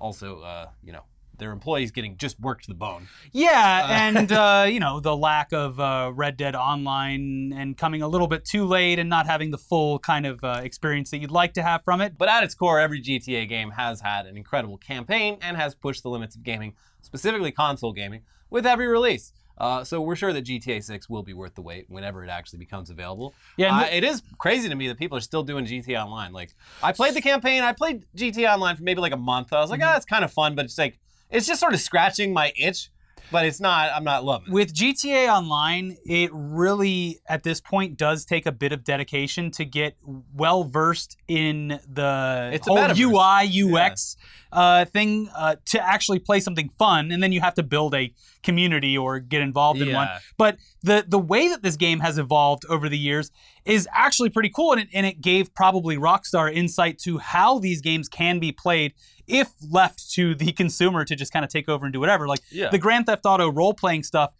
also, 0.00 0.42
uh, 0.42 0.68
you 0.84 0.92
know, 0.92 1.02
their 1.38 1.52
employees 1.52 1.90
getting 1.90 2.16
just 2.16 2.38
worked 2.40 2.64
to 2.64 2.68
the 2.68 2.74
bone. 2.74 3.08
Yeah, 3.32 3.86
and 4.16 4.30
uh, 4.32 4.66
you 4.68 4.80
know 4.80 5.00
the 5.00 5.16
lack 5.16 5.52
of 5.52 5.78
uh, 5.80 6.12
Red 6.14 6.36
Dead 6.36 6.54
Online 6.54 7.52
and 7.56 7.76
coming 7.76 8.02
a 8.02 8.08
little 8.08 8.26
bit 8.28 8.44
too 8.44 8.64
late 8.64 8.98
and 8.98 9.08
not 9.08 9.26
having 9.26 9.50
the 9.50 9.58
full 9.58 9.98
kind 9.98 10.26
of 10.26 10.42
uh, 10.44 10.60
experience 10.62 11.10
that 11.10 11.18
you'd 11.18 11.30
like 11.30 11.52
to 11.54 11.62
have 11.62 11.82
from 11.84 12.00
it. 12.00 12.16
But 12.18 12.28
at 12.28 12.42
its 12.44 12.54
core, 12.54 12.80
every 12.80 13.00
GTA 13.00 13.48
game 13.48 13.70
has 13.70 14.00
had 14.00 14.26
an 14.26 14.36
incredible 14.36 14.78
campaign 14.78 15.38
and 15.42 15.56
has 15.56 15.74
pushed 15.74 16.02
the 16.02 16.10
limits 16.10 16.36
of 16.36 16.42
gaming, 16.42 16.74
specifically 17.02 17.52
console 17.52 17.92
gaming, 17.92 18.22
with 18.50 18.66
every 18.66 18.86
release. 18.86 19.32
Uh, 19.58 19.82
so 19.82 20.02
we're 20.02 20.14
sure 20.14 20.34
that 20.34 20.44
GTA 20.44 20.84
6 20.84 21.08
will 21.08 21.22
be 21.22 21.32
worth 21.32 21.54
the 21.54 21.62
wait 21.62 21.86
whenever 21.88 22.22
it 22.22 22.28
actually 22.28 22.58
becomes 22.58 22.90
available. 22.90 23.32
Yeah, 23.56 23.74
Uh, 23.74 23.84
it 23.90 24.04
is 24.04 24.22
crazy 24.36 24.68
to 24.68 24.74
me 24.74 24.86
that 24.88 24.98
people 24.98 25.16
are 25.16 25.22
still 25.22 25.42
doing 25.42 25.64
GTA 25.64 26.04
Online. 26.04 26.34
Like, 26.34 26.54
I 26.82 26.92
played 26.92 27.14
the 27.14 27.22
campaign, 27.22 27.62
I 27.62 27.72
played 27.72 28.04
GTA 28.14 28.52
Online 28.52 28.76
for 28.76 28.82
maybe 28.82 29.00
like 29.00 29.14
a 29.14 29.16
month. 29.16 29.54
I 29.54 29.60
was 29.60 29.70
like, 29.70 29.80
Mm-hmm. 29.80 29.88
ah, 29.94 29.96
it's 29.96 30.04
kind 30.04 30.26
of 30.26 30.30
fun, 30.32 30.56
but 30.56 30.66
it's 30.66 30.76
like, 30.76 30.98
it's 31.30 31.46
just 31.46 31.60
sort 31.60 31.74
of 31.74 31.80
scratching 31.80 32.32
my 32.32 32.52
itch, 32.56 32.90
but 33.30 33.44
it's 33.44 33.60
not, 33.60 33.90
I'm 33.94 34.04
not 34.04 34.24
loving 34.24 34.48
it. 34.48 34.52
With 34.52 34.72
GTA 34.74 35.28
Online, 35.28 35.96
it 36.04 36.30
really, 36.32 37.18
at 37.28 37.42
this 37.42 37.60
point, 37.60 37.96
does 37.96 38.24
take 38.24 38.46
a 38.46 38.52
bit 38.52 38.72
of 38.72 38.84
dedication 38.84 39.50
to 39.52 39.64
get 39.64 39.96
well 40.34 40.64
versed 40.64 41.16
in 41.26 41.80
the 41.88 42.50
It's 42.52 42.68
whole. 42.68 42.78
UI, 42.78 43.74
UX 43.74 44.16
uh, 44.52 44.84
thing 44.86 45.28
uh, 45.36 45.56
to 45.66 45.84
actually 45.86 46.18
play 46.18 46.40
something 46.40 46.70
fun. 46.78 47.10
And 47.10 47.22
then 47.22 47.32
you 47.32 47.40
have 47.40 47.54
to 47.54 47.62
build 47.62 47.94
a 47.94 48.12
community 48.42 48.96
or 48.96 49.18
get 49.18 49.42
involved 49.42 49.80
in 49.80 49.92
one. 49.92 50.08
But 50.38 50.56
the, 50.82 51.04
the 51.06 51.18
way 51.18 51.48
that 51.48 51.62
this 51.62 51.76
game 51.76 52.00
has 52.00 52.16
evolved 52.18 52.64
over 52.68 52.88
the 52.88 52.98
years 52.98 53.30
is 53.64 53.88
actually 53.92 54.30
pretty 54.30 54.50
cool. 54.54 54.72
And 54.72 54.82
it, 54.82 54.88
and 54.94 55.04
it 55.04 55.20
gave 55.20 55.52
probably 55.54 55.96
Rockstar 55.96 56.52
insight 56.54 56.98
to 57.00 57.18
how 57.18 57.58
these 57.58 57.80
games 57.80 58.08
can 58.08 58.38
be 58.38 58.52
played 58.52 58.94
if 59.26 59.50
left 59.70 60.10
to 60.12 60.34
the 60.34 60.52
consumer 60.62 61.04
to 61.04 61.16
just 61.16 61.32
kind 61.32 61.44
of 61.44 61.50
take 61.50 61.68
over 61.68 61.84
and 61.84 61.92
do 61.92 62.00
whatever. 62.00 62.28
Like 62.28 62.40
Yeah. 62.50 62.70
the 62.70 62.78
Grand 62.78 63.06
Theft 63.06 63.26
Auto 63.26 63.50
role 63.50 63.74
playing 63.74 64.04
stuff, 64.04 64.32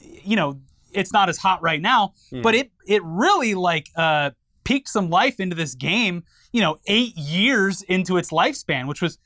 you 0.00 0.36
know, 0.36 0.60
it's 0.92 1.12
not 1.12 1.28
as 1.28 1.38
hot 1.38 1.62
right 1.62 1.80
now, 1.80 2.14
Hmm. 2.30 2.42
but 2.42 2.54
it 2.54 2.70
it 2.86 3.02
really 3.04 3.54
like 3.54 3.90
uh 3.94 4.30
peaked 4.64 4.88
some 4.88 5.08
life 5.08 5.38
into 5.40 5.54
this 5.56 5.74
game, 5.74 6.24
you 6.52 6.60
know, 6.60 6.78
8 6.86 7.16
years 7.16 7.80
into 7.82 8.16
its 8.18 8.30
lifespan, 8.30 8.86
which 8.86 9.00
was 9.00 9.18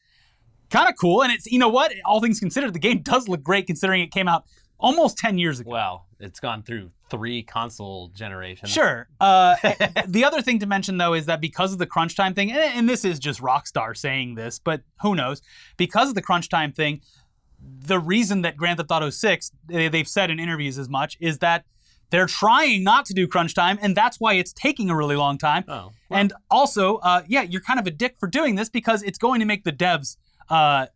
kind 0.73 0.89
of 0.89 0.95
cool 1.01 1.23
and 1.23 1.33
it's 1.33 1.47
you 1.47 1.59
know 1.59 1.69
what, 1.69 1.93
all 2.05 2.21
things 2.21 2.41
considered 2.41 2.73
the 2.73 2.79
game 2.79 3.03
does 3.03 3.29
look 3.29 3.43
great 3.43 3.67
considering 3.67 4.01
it 4.03 4.11
came 4.11 4.27
out 4.29 4.45
almost 4.79 5.17
10 5.19 5.39
years 5.39 5.61
ago. 5.61 5.71
Well, 5.71 6.07
it's 6.19 6.41
gone 6.41 6.63
through 6.65 6.91
three 7.09 7.43
console 7.43 8.09
generations. 8.09 8.71
Sure. 8.73 9.07
Uh, 9.21 9.55
the 10.09 10.25
other 10.25 10.43
thing 10.43 10.59
to 10.59 10.67
mention, 10.67 10.97
though, 10.99 11.15
is 11.15 11.27
that 11.27 11.41
because 11.41 11.73
of 11.73 11.79
the 11.79 11.87
crunch 11.87 12.17
time 12.17 12.35
thing, 12.35 12.51
and, 12.51 12.59
and 12.61 12.89
this 12.89 13.05
is 13.05 13.19
just 13.21 13.41
Rockstar 13.41 13.97
saying 13.97 14.35
this, 14.35 14.59
but 14.59 14.83
who 15.03 15.15
knows? 15.15 15.41
Because 15.77 16.09
of 16.09 16.15
the 16.17 16.23
crunch 16.23 16.49
time 16.49 16.73
thing, 16.73 17.01
the 17.61 18.01
reason 18.01 18.43
that 18.43 18.57
Grand 18.57 18.79
Theft 18.79 18.91
Auto 18.91 19.11
6, 19.11 19.53
they- 19.69 19.89
they've 19.89 20.09
said 20.09 20.31
in 20.31 20.41
interviews 20.41 20.79
as 20.79 20.89
much, 20.89 21.17
is 21.21 21.39
that 21.39 21.65
they're 22.11 22.27
trying 22.27 22.83
not 22.83 23.07
to 23.07 23.15
do 23.15 23.27
crunch 23.29 23.55
time, 23.55 23.79
and 23.81 23.97
that's 23.97 24.19
why 24.19 24.35
it's 24.35 24.53
taking 24.53 24.91
a 24.91 24.97
really 24.97 25.17
long 25.17 25.39
time. 25.39 25.65
Oh. 25.69 25.93
and 26.11 26.33
also, 26.51 26.97
uh, 26.97 27.23
yeah, 27.29 27.43
you're 27.43 27.63
kind 27.63 27.79
of 27.79 27.87
a 27.87 27.91
dick 27.91 28.17
for 28.19 28.27
doing 28.27 28.55
this 28.57 28.69
because 28.69 29.03
it's 29.03 29.17
going 29.19 29.39
to 29.41 29.47
make 29.47 29.65
the 29.65 29.73
devs 29.73 30.17
uh, 30.49 30.87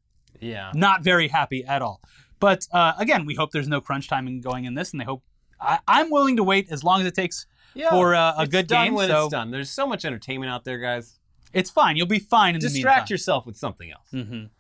Yeah. 0.41 0.71
not 0.75 1.03
very 1.03 1.29
happy 1.29 1.65
at 1.65 1.83
all. 1.83 2.01
But 2.41 2.67
uh, 2.73 2.93
again, 2.99 3.25
we 3.27 3.35
hope 3.35 3.51
there's 3.53 3.69
no 3.69 3.81
crunch 3.81 4.09
time 4.09 4.41
going 4.41 4.65
in 4.67 4.75
this, 4.75 4.93
and 4.93 5.01
they 5.01 5.05
hope. 5.05 5.23
I, 5.61 5.79
I'm 5.89 6.11
willing 6.11 6.37
to 6.37 6.43
wait 6.45 6.69
as 6.71 6.85
long 6.85 7.01
as 7.01 7.07
it 7.07 7.15
takes 7.15 7.47
Yeah. 7.75 7.91
for 7.91 8.15
uh, 8.15 8.35
a 8.37 8.47
good 8.47 8.67
done 8.67 8.87
game. 8.87 8.95
when 8.95 9.09
so 9.09 9.25
it's 9.25 9.31
done. 9.33 9.51
There's 9.51 9.71
so 9.71 9.87
much 9.87 10.05
entertainment 10.05 10.51
out 10.53 10.65
there, 10.65 10.79
guys. 10.79 11.19
it's 11.55 11.71
fine. 11.71 11.97
You'll 11.97 12.07
be 12.07 12.19
fine 12.19 12.55
in 12.55 12.61
the 12.61 12.69
Distract 12.69 12.97
meantime. 13.05 13.15
yourself 13.15 13.47
with 13.47 13.57
something 13.57 13.91
else. 13.91 14.09
Mhm. 14.13 14.51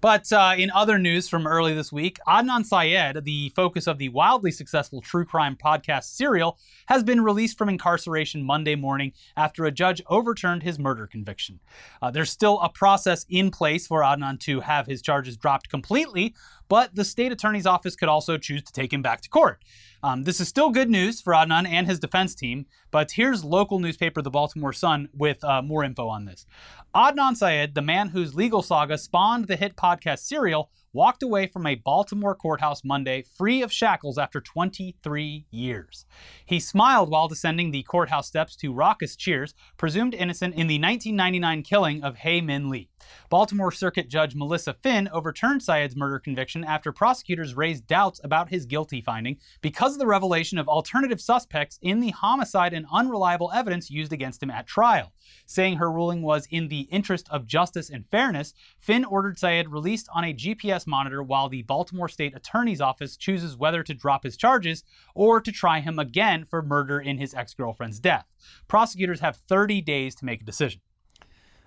But 0.00 0.32
uh, 0.32 0.54
in 0.56 0.70
other 0.70 0.98
news 0.98 1.28
from 1.28 1.46
early 1.46 1.74
this 1.74 1.92
week, 1.92 2.18
Adnan 2.26 2.64
Syed, 2.64 3.24
the 3.24 3.50
focus 3.50 3.86
of 3.86 3.98
the 3.98 4.08
wildly 4.10 4.50
successful 4.50 5.00
true 5.00 5.24
crime 5.24 5.56
podcast 5.56 6.04
Serial, 6.04 6.58
has 6.86 7.02
been 7.02 7.20
released 7.22 7.58
from 7.58 7.68
incarceration 7.68 8.42
Monday 8.42 8.74
morning 8.74 9.12
after 9.36 9.64
a 9.64 9.72
judge 9.72 10.02
overturned 10.08 10.62
his 10.62 10.78
murder 10.78 11.06
conviction. 11.06 11.60
Uh, 12.02 12.10
there's 12.10 12.30
still 12.30 12.60
a 12.60 12.68
process 12.68 13.24
in 13.28 13.50
place 13.50 13.86
for 13.86 14.02
Adnan 14.02 14.38
to 14.40 14.60
have 14.60 14.86
his 14.86 15.02
charges 15.02 15.36
dropped 15.36 15.68
completely, 15.68 16.34
but 16.68 16.94
the 16.94 17.04
state 17.04 17.32
attorney's 17.32 17.66
office 17.66 17.96
could 17.96 18.08
also 18.08 18.38
choose 18.38 18.62
to 18.64 18.72
take 18.72 18.92
him 18.92 19.02
back 19.02 19.20
to 19.22 19.28
court. 19.28 19.62
Um, 20.02 20.24
this 20.24 20.40
is 20.40 20.48
still 20.48 20.70
good 20.70 20.90
news 20.90 21.20
for 21.20 21.32
Adnan 21.32 21.66
and 21.66 21.86
his 21.86 21.98
defense 21.98 22.34
team, 22.34 22.66
but 22.90 23.12
here's 23.12 23.44
local 23.44 23.78
newspaper 23.78 24.22
The 24.22 24.30
Baltimore 24.30 24.72
Sun 24.72 25.08
with 25.12 25.42
uh, 25.42 25.62
more 25.62 25.82
info 25.82 26.08
on 26.08 26.24
this. 26.24 26.46
Adnan 26.94 27.36
Syed, 27.36 27.74
the 27.74 27.82
man 27.82 28.10
whose 28.10 28.34
legal 28.34 28.62
saga 28.62 28.98
spawned 28.98 29.46
the 29.46 29.56
hit 29.56 29.76
podcast 29.76 30.20
Serial, 30.20 30.70
walked 30.96 31.22
away 31.22 31.46
from 31.46 31.66
a 31.66 31.74
Baltimore 31.74 32.34
courthouse 32.34 32.82
Monday 32.82 33.22
free 33.22 33.60
of 33.60 33.70
shackles 33.70 34.16
after 34.16 34.40
23 34.40 35.44
years. 35.50 36.06
He 36.46 36.58
smiled 36.58 37.10
while 37.10 37.28
descending 37.28 37.70
the 37.70 37.82
courthouse 37.82 38.26
steps 38.26 38.56
to 38.56 38.72
raucous 38.72 39.14
cheers, 39.14 39.52
presumed 39.76 40.14
innocent 40.14 40.54
in 40.54 40.68
the 40.68 40.80
1999 40.80 41.62
killing 41.64 42.02
of 42.02 42.16
Hae 42.16 42.40
Min 42.40 42.70
Lee. 42.70 42.88
Baltimore 43.28 43.70
Circuit 43.70 44.08
Judge 44.08 44.34
Melissa 44.34 44.74
Phinn 44.82 45.10
overturned 45.12 45.62
Syed's 45.62 45.94
murder 45.94 46.18
conviction 46.18 46.64
after 46.64 46.92
prosecutors 46.92 47.54
raised 47.54 47.86
doubts 47.86 48.18
about 48.24 48.48
his 48.48 48.64
guilty 48.64 49.02
finding 49.02 49.36
because 49.60 49.92
of 49.92 49.98
the 49.98 50.06
revelation 50.06 50.56
of 50.56 50.66
alternative 50.66 51.20
suspects 51.20 51.78
in 51.82 52.00
the 52.00 52.10
homicide 52.10 52.72
and 52.72 52.86
unreliable 52.90 53.52
evidence 53.54 53.90
used 53.90 54.14
against 54.14 54.42
him 54.42 54.50
at 54.50 54.66
trial. 54.66 55.12
Saying 55.46 55.76
her 55.76 55.90
ruling 55.90 56.22
was 56.22 56.46
in 56.50 56.68
the 56.68 56.82
interest 56.82 57.28
of 57.30 57.46
justice 57.46 57.90
and 57.90 58.06
fairness, 58.10 58.54
Phinn 58.80 59.04
ordered 59.04 59.38
Syed 59.38 59.68
released 59.68 60.08
on 60.14 60.24
a 60.24 60.34
GPS 60.34 60.86
monitor 60.86 61.22
while 61.22 61.48
the 61.48 61.62
Baltimore 61.62 62.08
State 62.08 62.36
Attorney's 62.36 62.80
Office 62.80 63.16
chooses 63.16 63.56
whether 63.56 63.82
to 63.82 63.94
drop 63.94 64.24
his 64.24 64.36
charges 64.36 64.84
or 65.14 65.40
to 65.40 65.52
try 65.52 65.80
him 65.80 65.98
again 65.98 66.44
for 66.44 66.62
murder 66.62 67.00
in 67.00 67.18
his 67.18 67.34
ex 67.34 67.54
girlfriend's 67.54 68.00
death. 68.00 68.26
Prosecutors 68.68 69.20
have 69.20 69.36
30 69.48 69.80
days 69.80 70.14
to 70.16 70.24
make 70.24 70.42
a 70.42 70.44
decision. 70.44 70.80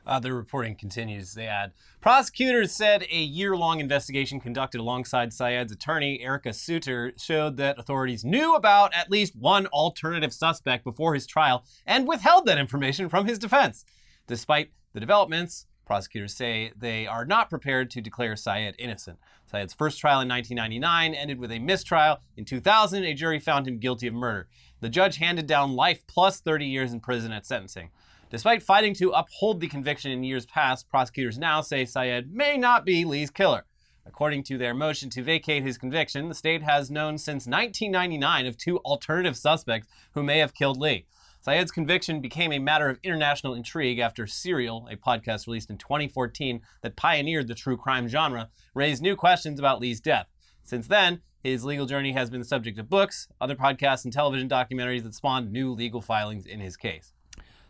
Uh, 0.09 0.19
the 0.19 0.33
reporting 0.33 0.73
continues. 0.73 1.35
They 1.35 1.45
add 1.45 1.71
prosecutors 2.01 2.71
said 2.71 3.05
a 3.11 3.21
year 3.21 3.55
long 3.55 3.79
investigation 3.79 4.39
conducted 4.39 4.81
alongside 4.81 5.31
Syed's 5.31 5.71
attorney, 5.71 6.19
Erica 6.21 6.51
Suter, 6.51 7.13
showed 7.15 7.57
that 7.57 7.77
authorities 7.77 8.25
knew 8.25 8.55
about 8.55 8.91
at 8.95 9.11
least 9.11 9.35
one 9.35 9.67
alternative 9.67 10.33
suspect 10.33 10.83
before 10.83 11.13
his 11.13 11.27
trial 11.27 11.63
and 11.85 12.07
withheld 12.07 12.47
that 12.47 12.57
information 12.57 13.07
from 13.07 13.27
his 13.27 13.37
defense. 13.37 13.85
Despite 14.25 14.71
the 14.93 14.99
developments, 14.99 15.67
prosecutors 15.85 16.35
say 16.35 16.71
they 16.75 17.05
are 17.05 17.23
not 17.23 17.51
prepared 17.51 17.91
to 17.91 18.01
declare 18.01 18.35
Syed 18.35 18.73
innocent. 18.79 19.19
Syed's 19.51 19.75
first 19.75 19.99
trial 19.99 20.21
in 20.21 20.27
1999 20.27 21.13
ended 21.13 21.37
with 21.37 21.51
a 21.51 21.59
mistrial. 21.59 22.17
In 22.35 22.45
2000, 22.45 23.03
a 23.03 23.13
jury 23.13 23.39
found 23.39 23.67
him 23.67 23.77
guilty 23.77 24.07
of 24.07 24.15
murder. 24.15 24.47
The 24.81 24.89
judge 24.89 25.17
handed 25.17 25.45
down 25.45 25.73
life 25.73 26.01
plus 26.07 26.41
30 26.41 26.65
years 26.65 26.93
in 26.93 26.99
prison 26.99 27.31
at 27.31 27.45
sentencing. 27.45 27.91
Despite 28.29 28.61
fighting 28.61 28.93
to 28.95 29.09
uphold 29.09 29.59
the 29.59 29.67
conviction 29.67 30.11
in 30.11 30.23
years 30.23 30.45
past, 30.45 30.87
prosecutors 30.87 31.39
now 31.39 31.61
say 31.61 31.83
Syed 31.83 32.31
may 32.31 32.57
not 32.57 32.85
be 32.85 33.03
Lee's 33.03 33.31
killer. 33.31 33.65
According 34.05 34.43
to 34.43 34.57
their 34.57 34.75
motion 34.75 35.09
to 35.11 35.23
vacate 35.23 35.63
his 35.63 35.79
conviction, 35.79 36.29
the 36.29 36.35
state 36.35 36.61
has 36.61 36.91
known 36.91 37.17
since 37.17 37.47
1999 37.47 38.45
of 38.45 38.55
two 38.55 38.77
alternative 38.79 39.35
suspects 39.35 39.87
who 40.13 40.21
may 40.21 40.37
have 40.37 40.53
killed 40.53 40.77
Lee. 40.77 41.07
Syed's 41.41 41.71
conviction 41.71 42.21
became 42.21 42.51
a 42.51 42.59
matter 42.59 42.87
of 42.87 42.99
international 43.01 43.55
intrigue 43.55 43.97
after 43.97 44.27
Serial, 44.27 44.87
a 44.91 44.95
podcast 44.95 45.47
released 45.47 45.71
in 45.71 45.77
2014 45.77 46.61
that 46.83 46.95
pioneered 46.95 47.47
the 47.47 47.55
true 47.55 47.77
crime 47.77 48.07
genre, 48.07 48.49
raised 48.75 49.01
new 49.01 49.15
questions 49.15 49.57
about 49.57 49.79
Lee's 49.79 50.01
death. 50.01 50.27
Since 50.63 50.87
then, 50.87 51.21
his 51.43 51.63
legal 51.63 51.87
journey 51.87 52.11
has 52.11 52.29
been 52.29 52.41
the 52.41 52.45
subject 52.45 52.77
of 52.77 52.89
books, 52.89 53.27
other 53.41 53.55
podcasts, 53.55 54.03
and 54.03 54.13
television 54.13 54.47
documentaries 54.47 55.03
that 55.03 55.15
spawned 55.15 55.51
new 55.51 55.71
legal 55.71 56.01
filings 56.01 56.45
in 56.45 56.59
his 56.59 56.77
case. 56.77 57.13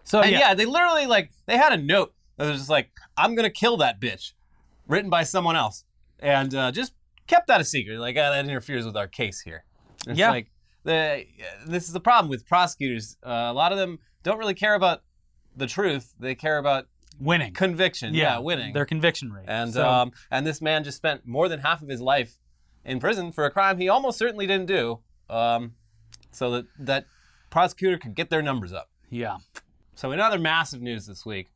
So, 0.09 0.21
And 0.21 0.31
yeah. 0.31 0.39
yeah. 0.39 0.53
they 0.55 0.65
literally 0.65 1.05
like 1.05 1.31
they 1.45 1.55
had 1.57 1.71
a 1.71 1.77
note 1.77 2.13
that 2.37 2.47
was 2.49 2.57
just 2.57 2.69
like, 2.69 2.89
"I'm 3.17 3.35
gonna 3.35 3.49
kill 3.49 3.77
that 3.77 3.99
bitch," 4.01 4.33
written 4.87 5.09
by 5.09 5.23
someone 5.23 5.55
else, 5.55 5.85
and 6.19 6.53
uh, 6.55 6.71
just 6.71 6.93
kept 7.27 7.47
that 7.47 7.61
a 7.61 7.63
secret. 7.63 7.99
Like 7.99 8.17
uh, 8.17 8.31
that 8.31 8.43
interferes 8.45 8.85
with 8.85 8.97
our 8.97 9.07
case 9.07 9.41
here. 9.41 9.63
It's 10.07 10.17
Yeah. 10.17 10.31
like 10.31 10.49
the 10.83 11.25
this 11.67 11.83
is 11.87 11.93
the 11.93 11.99
problem 11.99 12.29
with 12.29 12.47
prosecutors. 12.47 13.17
Uh, 13.23 13.29
a 13.29 13.53
lot 13.53 13.71
of 13.71 13.77
them 13.77 13.99
don't 14.23 14.39
really 14.39 14.55
care 14.55 14.73
about 14.73 15.03
the 15.55 15.67
truth; 15.67 16.15
they 16.19 16.33
care 16.33 16.57
about 16.57 16.87
winning. 17.19 17.53
conviction. 17.53 18.13
Yeah, 18.15 18.39
winning. 18.39 18.73
Their 18.73 18.85
conviction 18.85 19.31
rate. 19.31 19.45
and 19.47 19.73
So- 19.73 19.87
um, 19.87 20.11
and 20.31 20.47
this 20.47 20.59
man 20.61 20.83
just 20.83 20.97
spent 20.97 21.27
more 21.27 21.47
than 21.49 21.59
half 21.59 21.81
of 21.83 21.87
his 21.89 22.01
life 22.01 22.37
in 22.83 22.99
prison 22.99 23.31
for 23.31 23.45
a 23.45 23.51
crime 23.51 23.77
he 23.77 23.89
almost 23.89 24.17
certainly 24.17 24.47
didn't 24.47 24.65
do. 24.67 25.01
Um, 25.29 25.75
so 26.31 26.49
that 26.51 26.65
that 26.79 27.05
prosecutor 27.51 27.97
could 27.99 28.15
get 28.15 28.29
their 28.31 28.41
numbers 28.41 28.73
up. 28.73 28.89
yeah. 29.11 29.37
So, 29.99 30.13
in 30.13 30.21
other 30.21 30.39
massive 30.39 30.81
news 30.81 31.05
this 31.07 31.25
week, 31.25 31.49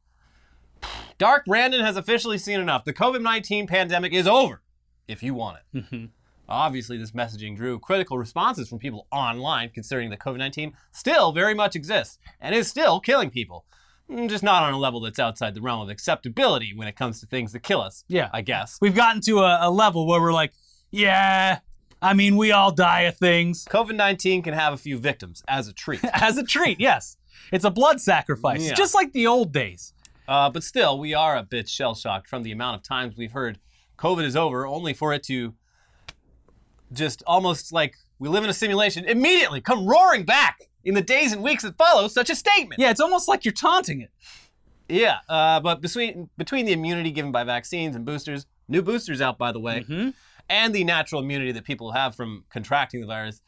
Dark 1.17 1.45
Brandon 1.45 1.79
has 1.79 1.95
officially 1.95 2.37
seen 2.37 2.59
enough. 2.59 2.83
The 2.83 2.91
COVID 2.91 3.21
19 3.21 3.67
pandemic 3.67 4.11
is 4.11 4.27
over, 4.27 4.61
if 5.07 5.23
you 5.23 5.33
want 5.33 5.59
it. 5.73 5.85
Mhm. 5.89 6.09
Obviously, 6.49 6.97
this 6.97 7.11
messaging 7.11 7.55
drew 7.55 7.79
critical 7.79 8.17
responses 8.17 8.67
from 8.67 8.79
people 8.79 9.07
online, 9.13 9.69
considering 9.69 10.09
that 10.09 10.19
COVID 10.19 10.39
19 10.39 10.73
still 10.91 11.31
very 11.31 11.53
much 11.53 11.73
exists 11.77 12.19
and 12.41 12.53
is 12.53 12.67
still 12.67 12.99
killing 12.99 13.29
people. 13.29 13.63
Mm, 14.11 14.27
Just 14.29 14.43
not 14.43 14.61
on 14.61 14.73
a 14.73 14.77
level 14.77 14.99
that's 14.99 15.19
outside 15.19 15.53
the 15.53 15.61
realm 15.61 15.79
of 15.79 15.87
acceptability 15.87 16.73
when 16.75 16.89
it 16.89 16.97
comes 16.97 17.21
to 17.21 17.25
things 17.25 17.53
that 17.53 17.61
kill 17.63 17.79
us, 17.79 18.03
Yeah. 18.09 18.29
I 18.33 18.41
guess. 18.41 18.77
We've 18.81 18.93
gotten 18.93 19.21
to 19.21 19.39
a, 19.39 19.59
a 19.61 19.71
level 19.71 20.05
where 20.05 20.19
we're 20.19 20.33
like, 20.33 20.51
yeah, 20.91 21.59
I 22.01 22.13
mean, 22.13 22.35
we 22.35 22.51
all 22.51 22.73
die 22.73 23.03
of 23.03 23.15
things. 23.15 23.63
COVID 23.63 23.95
19 23.95 24.41
can 24.41 24.53
have 24.53 24.73
a 24.73 24.77
few 24.77 24.97
victims 24.97 25.43
as 25.47 25.69
a 25.69 25.73
treat. 25.73 26.03
As 26.13 26.37
a 26.37 26.43
treat, 26.43 26.81
yes. 26.81 27.15
It's 27.51 27.65
a 27.65 27.71
blood 27.71 27.99
sacrifice, 28.01 28.61
Yeah. 28.65 28.73
just 28.73 28.93
like 28.95 29.11
the 29.13 29.27
old 29.27 29.51
days. 29.51 29.93
Uh, 30.27 30.49
but 30.49 30.63
still, 30.63 30.99
we 30.99 31.13
are 31.13 31.35
a 31.37 31.43
bit 31.43 31.67
shell 31.67 31.95
shocked 31.95 32.29
from 32.29 32.43
the 32.43 32.51
amount 32.51 32.77
of 32.77 32.83
times 32.83 33.15
we've 33.17 33.31
heard 33.33 33.59
COVID 33.97 34.23
is 34.23 34.35
over, 34.35 34.65
only 34.65 34.93
for 34.93 35.13
it 35.13 35.23
to 35.23 35.53
just 36.91 37.23
almost 37.25 37.71
like 37.73 37.95
we 38.19 38.29
live 38.29 38.43
in 38.43 38.49
a 38.49 38.53
simulation 38.53 39.05
immediately 39.05 39.59
come 39.61 39.85
roaring 39.85 40.23
back 40.23 40.59
in 40.83 40.93
the 40.93 41.01
days 41.01 41.31
and 41.33 41.41
weeks 41.43 41.63
that 41.63 41.77
follow 41.77 42.07
such 42.07 42.29
a 42.29 42.35
statement. 42.35 42.79
Yeah, 42.79 42.91
it's 42.91 42.99
almost 42.99 43.27
like 43.27 43.45
you're 43.45 43.53
taunting 43.53 44.01
it. 44.01 44.11
Yeah, 44.89 45.17
uh, 45.29 45.59
but 45.59 45.81
between 45.81 46.29
between 46.37 46.65
the 46.65 46.73
immunity 46.73 47.11
given 47.11 47.31
by 47.31 47.43
vaccines 47.43 47.95
and 47.95 48.05
boosters, 48.05 48.45
new 48.67 48.81
boosters 48.81 49.21
out 49.21 49.37
by 49.37 49.51
the 49.51 49.59
way, 49.59 49.85
Mhm. 49.89 50.13
and 50.49 50.75
the 50.75 50.83
natural 50.83 51.21
immunity 51.21 51.51
that 51.53 51.63
people 51.63 51.93
have 51.93 52.15
from 52.15 52.43
contracting 52.49 53.01
the 53.01 53.07
virus, 53.07 53.41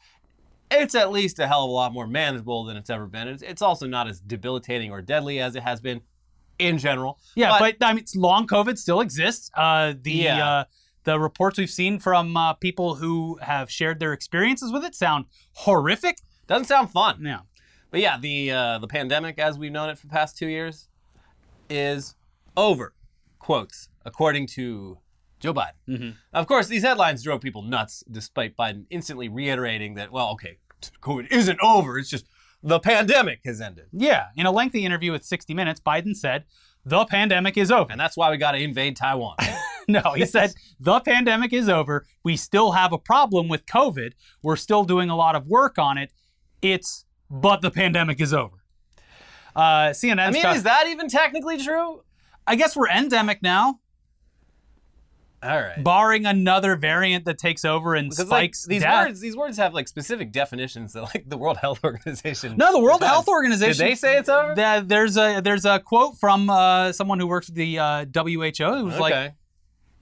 it's 0.70 0.94
at 0.94 1.10
least 1.12 1.38
a 1.38 1.46
hell 1.46 1.64
of 1.64 1.70
a 1.70 1.72
lot 1.72 1.92
more 1.92 2.06
manageable 2.06 2.64
than 2.64 2.76
it's 2.76 2.90
ever 2.90 3.06
been. 3.06 3.28
It's, 3.28 3.42
it's 3.42 3.62
also 3.62 3.86
not 3.86 4.08
as 4.08 4.20
debilitating 4.20 4.90
or 4.90 5.00
deadly 5.02 5.40
as 5.40 5.56
it 5.56 5.62
has 5.62 5.80
been 5.80 6.00
in 6.58 6.78
general. 6.78 7.18
Yeah, 7.34 7.56
but, 7.58 7.76
I 7.82 7.88
mean, 7.92 7.98
it's- 7.98 8.16
long 8.16 8.46
COVID 8.46 8.78
still 8.78 9.00
exists. 9.00 9.50
Uh, 9.54 9.94
the 10.00 10.12
Yeah. 10.12 10.46
uh, 10.48 10.64
the 11.04 11.20
reports 11.20 11.56
we've 11.56 11.70
seen 11.70 12.00
from 12.00 12.36
uh, 12.36 12.54
people 12.54 12.96
who 12.96 13.38
have 13.40 13.70
shared 13.70 14.00
their 14.00 14.12
experiences 14.12 14.72
with 14.72 14.84
it 14.84 14.94
sound 14.94 15.26
horrific. 15.52 16.18
doesn't 16.48 16.64
sound 16.64 16.90
fun. 16.90 17.20
Yeah. 17.24 17.40
But 17.92 18.00
yeah, 18.00 18.18
the 18.18 18.50
uh, 18.50 18.78
the 18.78 18.88
pandemic, 18.88 19.38
as 19.38 19.56
we've 19.56 19.70
known 19.70 19.88
it 19.88 19.98
for 19.98 20.06
the 20.08 20.12
past 20.12 20.36
two 20.36 20.48
years, 20.48 20.88
is 21.70 22.16
over. 22.56 22.92
Quotes 23.38 23.88
according 24.04 24.48
to 24.48 24.98
Joe 25.40 25.52
Biden. 25.54 25.72
Mhm. 25.88 26.14
Of 26.32 26.46
course, 26.46 26.66
these 26.68 26.82
headlines 26.82 27.22
drove 27.22 27.40
people 27.40 27.62
nuts, 27.62 28.02
despite 28.10 28.56
Biden 28.56 28.86
instantly 28.90 29.28
reiterating 29.28 29.94
that, 29.94 30.10
well, 30.12 30.30
okay, 30.32 30.58
COVID 31.02 31.30
isn't 31.30 31.58
over. 31.62 31.98
It's 31.98 32.08
just 32.10 32.26
the 32.62 32.80
pandemic 32.80 33.40
has 33.44 33.60
ended, 33.60 33.86
Yeah. 33.92 34.26
In 34.36 34.46
a 34.46 34.50
lengthy 34.50 34.84
interview 34.84 35.12
with 35.12 35.24
60 35.24 35.54
Minutes, 35.54 35.80
Biden 35.80 36.16
said, 36.16 36.44
"The 36.84 37.04
pandemic 37.04 37.56
is 37.56 37.70
over." 37.70 37.90
and 37.92 38.00
that's 38.00 38.16
why 38.16 38.30
we 38.30 38.36
got 38.38 38.52
to 38.52 38.58
invade 38.58 38.96
Taiwan. 38.96 39.36
No, 39.88 40.02
he 40.16 40.26
said 40.26 40.52
the 40.80 40.98
pandemic 40.98 41.52
is 41.52 41.68
over. 41.68 42.06
We 42.24 42.36
still 42.36 42.72
have 42.72 42.92
a 42.92 42.98
problem 42.98 43.46
with 43.46 43.66
COVID. 43.66 44.14
We're 44.42 44.56
still 44.56 44.82
doing 44.82 45.10
a 45.10 45.14
lot 45.16 45.36
of 45.36 45.46
work 45.46 45.78
on 45.78 45.96
it. 45.96 46.12
It's 46.60 47.04
but 47.30 47.60
the 47.60 47.70
pandemic 47.70 48.20
is 48.20 48.34
over. 48.34 48.64
Uh, 49.54 49.90
CNN's 49.90 50.18
I 50.18 50.30
mean, 50.30 50.46
is 50.56 50.64
that 50.64 50.88
even 50.88 51.08
technically 51.08 51.62
true? 51.62 52.02
I 52.48 52.56
guess 52.56 52.74
we're 52.76 52.88
endemic 52.88 53.42
now, 53.42 53.78
All 55.42 55.60
right. 55.60 55.82
barring 55.82 56.26
another 56.26 56.76
variant 56.76 57.24
that 57.26 57.38
takes 57.38 57.64
over 57.64 57.94
and 57.94 58.08
Because 58.08 58.28
like 58.30 58.54
spikes 58.54 58.66
these 58.66 58.82
death. 58.82 59.06
words, 59.06 59.20
these 59.20 59.36
words 59.36 59.56
have 59.58 59.74
like 59.74 59.86
specific 59.88 60.32
definitions 60.32 60.94
that 60.94 61.02
like 61.02 61.28
the 61.28 61.36
World 61.36 61.58
Health 61.58 61.80
Organization. 61.84 62.56
No, 62.56 62.72
the 62.72 62.80
World 62.80 63.00
defines. 63.00 63.12
Health 63.12 63.28
Organization. 63.28 63.84
Did 63.86 63.92
they 63.92 63.94
say 63.96 64.18
it's 64.18 64.28
over? 64.28 64.54
That 64.54 64.88
there's 64.88 65.16
a 65.16 65.40
there's 65.40 65.64
a 65.64 65.78
quote 65.78 66.18
from 66.18 66.50
uh, 66.50 66.92
someone 66.92 67.20
who 67.20 67.26
works 67.26 67.48
with 67.48 67.56
the 67.56 67.78
uh, 67.78 68.04
WHO 68.14 68.88
who's 68.88 68.98
like 68.98 69.14
okay. 69.14 69.34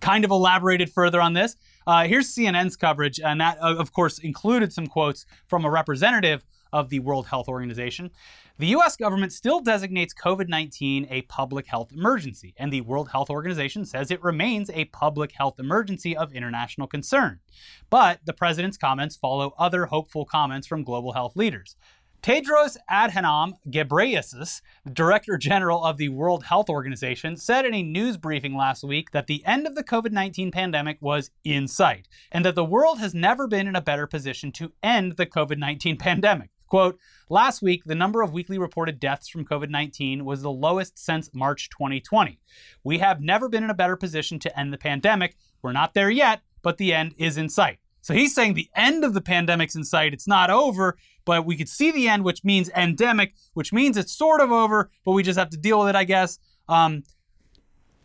kind 0.00 0.24
of 0.24 0.30
elaborated 0.30 0.90
further 0.90 1.20
on 1.20 1.32
this. 1.32 1.56
Uh, 1.86 2.06
here's 2.06 2.34
CNN's 2.34 2.76
coverage, 2.76 3.20
and 3.20 3.40
that, 3.40 3.58
uh, 3.60 3.74
of 3.76 3.92
course, 3.92 4.18
included 4.18 4.72
some 4.72 4.86
quotes 4.86 5.26
from 5.48 5.64
a 5.64 5.70
representative 5.70 6.42
of 6.74 6.90
the 6.90 6.98
World 6.98 7.28
Health 7.28 7.48
Organization. 7.48 8.10
The 8.58 8.66
U.S. 8.66 8.96
government 8.96 9.32
still 9.32 9.60
designates 9.60 10.12
COVID 10.12 10.48
19 10.48 11.06
a 11.08 11.22
public 11.22 11.66
health 11.66 11.92
emergency, 11.92 12.52
and 12.58 12.72
the 12.72 12.82
World 12.82 13.10
Health 13.10 13.30
Organization 13.30 13.86
says 13.86 14.10
it 14.10 14.22
remains 14.22 14.68
a 14.70 14.86
public 14.86 15.32
health 15.32 15.58
emergency 15.58 16.16
of 16.16 16.34
international 16.34 16.86
concern. 16.86 17.40
But 17.88 18.20
the 18.26 18.32
president's 18.32 18.76
comments 18.76 19.16
follow 19.16 19.54
other 19.56 19.86
hopeful 19.86 20.24
comments 20.24 20.66
from 20.66 20.84
global 20.84 21.12
health 21.12 21.36
leaders. 21.36 21.76
Tedros 22.24 22.78
Adhanom 22.90 23.52
Ghebreyesus, 23.68 24.62
Director 24.90 25.36
General 25.36 25.84
of 25.84 25.98
the 25.98 26.08
World 26.08 26.44
Health 26.44 26.70
Organization, 26.70 27.36
said 27.36 27.66
in 27.66 27.74
a 27.74 27.82
news 27.82 28.16
briefing 28.16 28.56
last 28.56 28.82
week 28.82 29.10
that 29.10 29.26
the 29.26 29.44
end 29.44 29.66
of 29.66 29.74
the 29.74 29.84
COVID 29.84 30.10
19 30.10 30.50
pandemic 30.50 30.96
was 31.02 31.30
in 31.44 31.68
sight 31.68 32.08
and 32.32 32.42
that 32.42 32.54
the 32.54 32.64
world 32.64 32.98
has 32.98 33.14
never 33.14 33.46
been 33.46 33.66
in 33.66 33.76
a 33.76 33.82
better 33.82 34.06
position 34.06 34.52
to 34.52 34.72
end 34.82 35.18
the 35.18 35.26
COVID 35.26 35.58
19 35.58 35.96
pandemic. 35.98 36.48
Quote, 36.68 36.98
last 37.28 37.62
week, 37.62 37.84
the 37.84 37.94
number 37.94 38.22
of 38.22 38.32
weekly 38.32 38.58
reported 38.58 38.98
deaths 38.98 39.28
from 39.28 39.44
COVID 39.44 39.70
19 39.70 40.24
was 40.24 40.42
the 40.42 40.50
lowest 40.50 40.98
since 40.98 41.30
March 41.34 41.68
2020. 41.70 42.38
We 42.82 42.98
have 42.98 43.20
never 43.20 43.48
been 43.48 43.64
in 43.64 43.70
a 43.70 43.74
better 43.74 43.96
position 43.96 44.38
to 44.40 44.58
end 44.58 44.72
the 44.72 44.78
pandemic. 44.78 45.36
We're 45.62 45.72
not 45.72 45.94
there 45.94 46.10
yet, 46.10 46.40
but 46.62 46.78
the 46.78 46.92
end 46.92 47.14
is 47.18 47.38
in 47.38 47.48
sight. 47.48 47.78
So 48.00 48.12
he's 48.12 48.34
saying 48.34 48.52
the 48.52 48.68
end 48.76 49.02
of 49.02 49.14
the 49.14 49.22
pandemic's 49.22 49.74
in 49.74 49.84
sight. 49.84 50.12
It's 50.12 50.28
not 50.28 50.50
over, 50.50 50.98
but 51.24 51.46
we 51.46 51.56
could 51.56 51.70
see 51.70 51.90
the 51.90 52.06
end, 52.06 52.22
which 52.22 52.44
means 52.44 52.68
endemic, 52.76 53.32
which 53.54 53.72
means 53.72 53.96
it's 53.96 54.12
sort 54.12 54.42
of 54.42 54.52
over, 54.52 54.90
but 55.06 55.12
we 55.12 55.22
just 55.22 55.38
have 55.38 55.48
to 55.50 55.56
deal 55.56 55.80
with 55.80 55.88
it, 55.88 55.96
I 55.96 56.04
guess. 56.04 56.38
Um, 56.68 57.04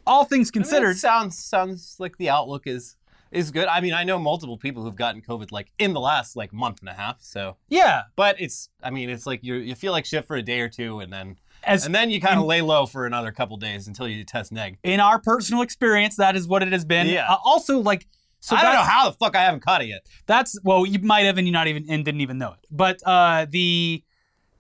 all 0.08 0.24
things 0.24 0.50
I 0.54 0.58
mean, 0.58 0.64
considered, 0.64 0.98
sounds 0.98 1.38
sounds 1.38 1.98
like 2.00 2.18
the 2.18 2.30
outlook 2.30 2.66
is 2.66 2.96
is 3.32 3.52
good. 3.52 3.68
I 3.68 3.82
mean, 3.82 3.94
I 3.94 4.04
know 4.04 4.18
multiple 4.18 4.58
people 4.58 4.84
who've 4.84 4.96
gotten 4.96 5.22
COVID 5.22 5.52
like 5.52 5.72
in 5.78 5.94
the 5.94 6.00
last 6.00 6.36
like 6.36 6.52
month 6.52 6.80
and 6.80 6.90
a 6.90 6.94
half. 6.94 7.22
So, 7.22 7.58
yeah, 7.68 8.04
but 8.16 8.36
it's 8.40 8.70
I 8.84 8.90
mean, 8.90 9.10
it's 9.10 9.26
like 9.26 9.44
you 9.44 9.56
you 9.56 9.76
feel 9.76 9.92
like 9.92 10.06
shit 10.06 10.26
for 10.26 10.36
a 10.36 10.42
day 10.42 10.62
or 10.62 10.70
two, 10.70 11.00
and 11.00 11.12
then 11.12 11.38
as 11.64 11.86
and 11.86 11.94
then 11.94 12.10
you 12.10 12.22
kind 12.22 12.40
of 12.40 12.46
lay 12.46 12.62
low 12.62 12.86
for 12.86 13.06
another 13.06 13.32
couple 13.32 13.58
days 13.58 13.88
until 13.88 14.08
you 14.08 14.24
test 14.24 14.52
neg. 14.52 14.78
in 14.84 15.00
our 15.00 15.20
personal 15.20 15.62
experience, 15.62 16.16
that 16.16 16.36
is 16.36 16.48
what 16.48 16.64
it 16.64 16.72
has 16.72 16.86
been. 16.86 17.08
Yeah. 17.08 17.30
Uh, 17.30 17.38
also, 17.44 17.80
like, 17.80 18.08
so 18.40 18.56
I 18.56 18.62
don't 18.64 18.74
know 18.74 18.82
how 18.82 19.10
the 19.10 19.16
fuck 19.18 19.36
I 19.36 19.44
haven't 19.44 19.62
caught 19.62 19.82
it 19.82 19.88
yet. 19.88 20.06
That's 20.26 20.60
well, 20.64 20.86
you 20.86 21.00
might 21.00 21.26
have, 21.26 21.38
and 21.38 21.48
you 21.48 21.54
not 21.54 21.68
even 21.68 21.86
and 21.90 22.04
didn't 22.04 22.22
even 22.22 22.38
know 22.38 22.54
it. 22.54 22.68
But 22.72 23.02
uh, 23.06 23.46
the 23.50 24.04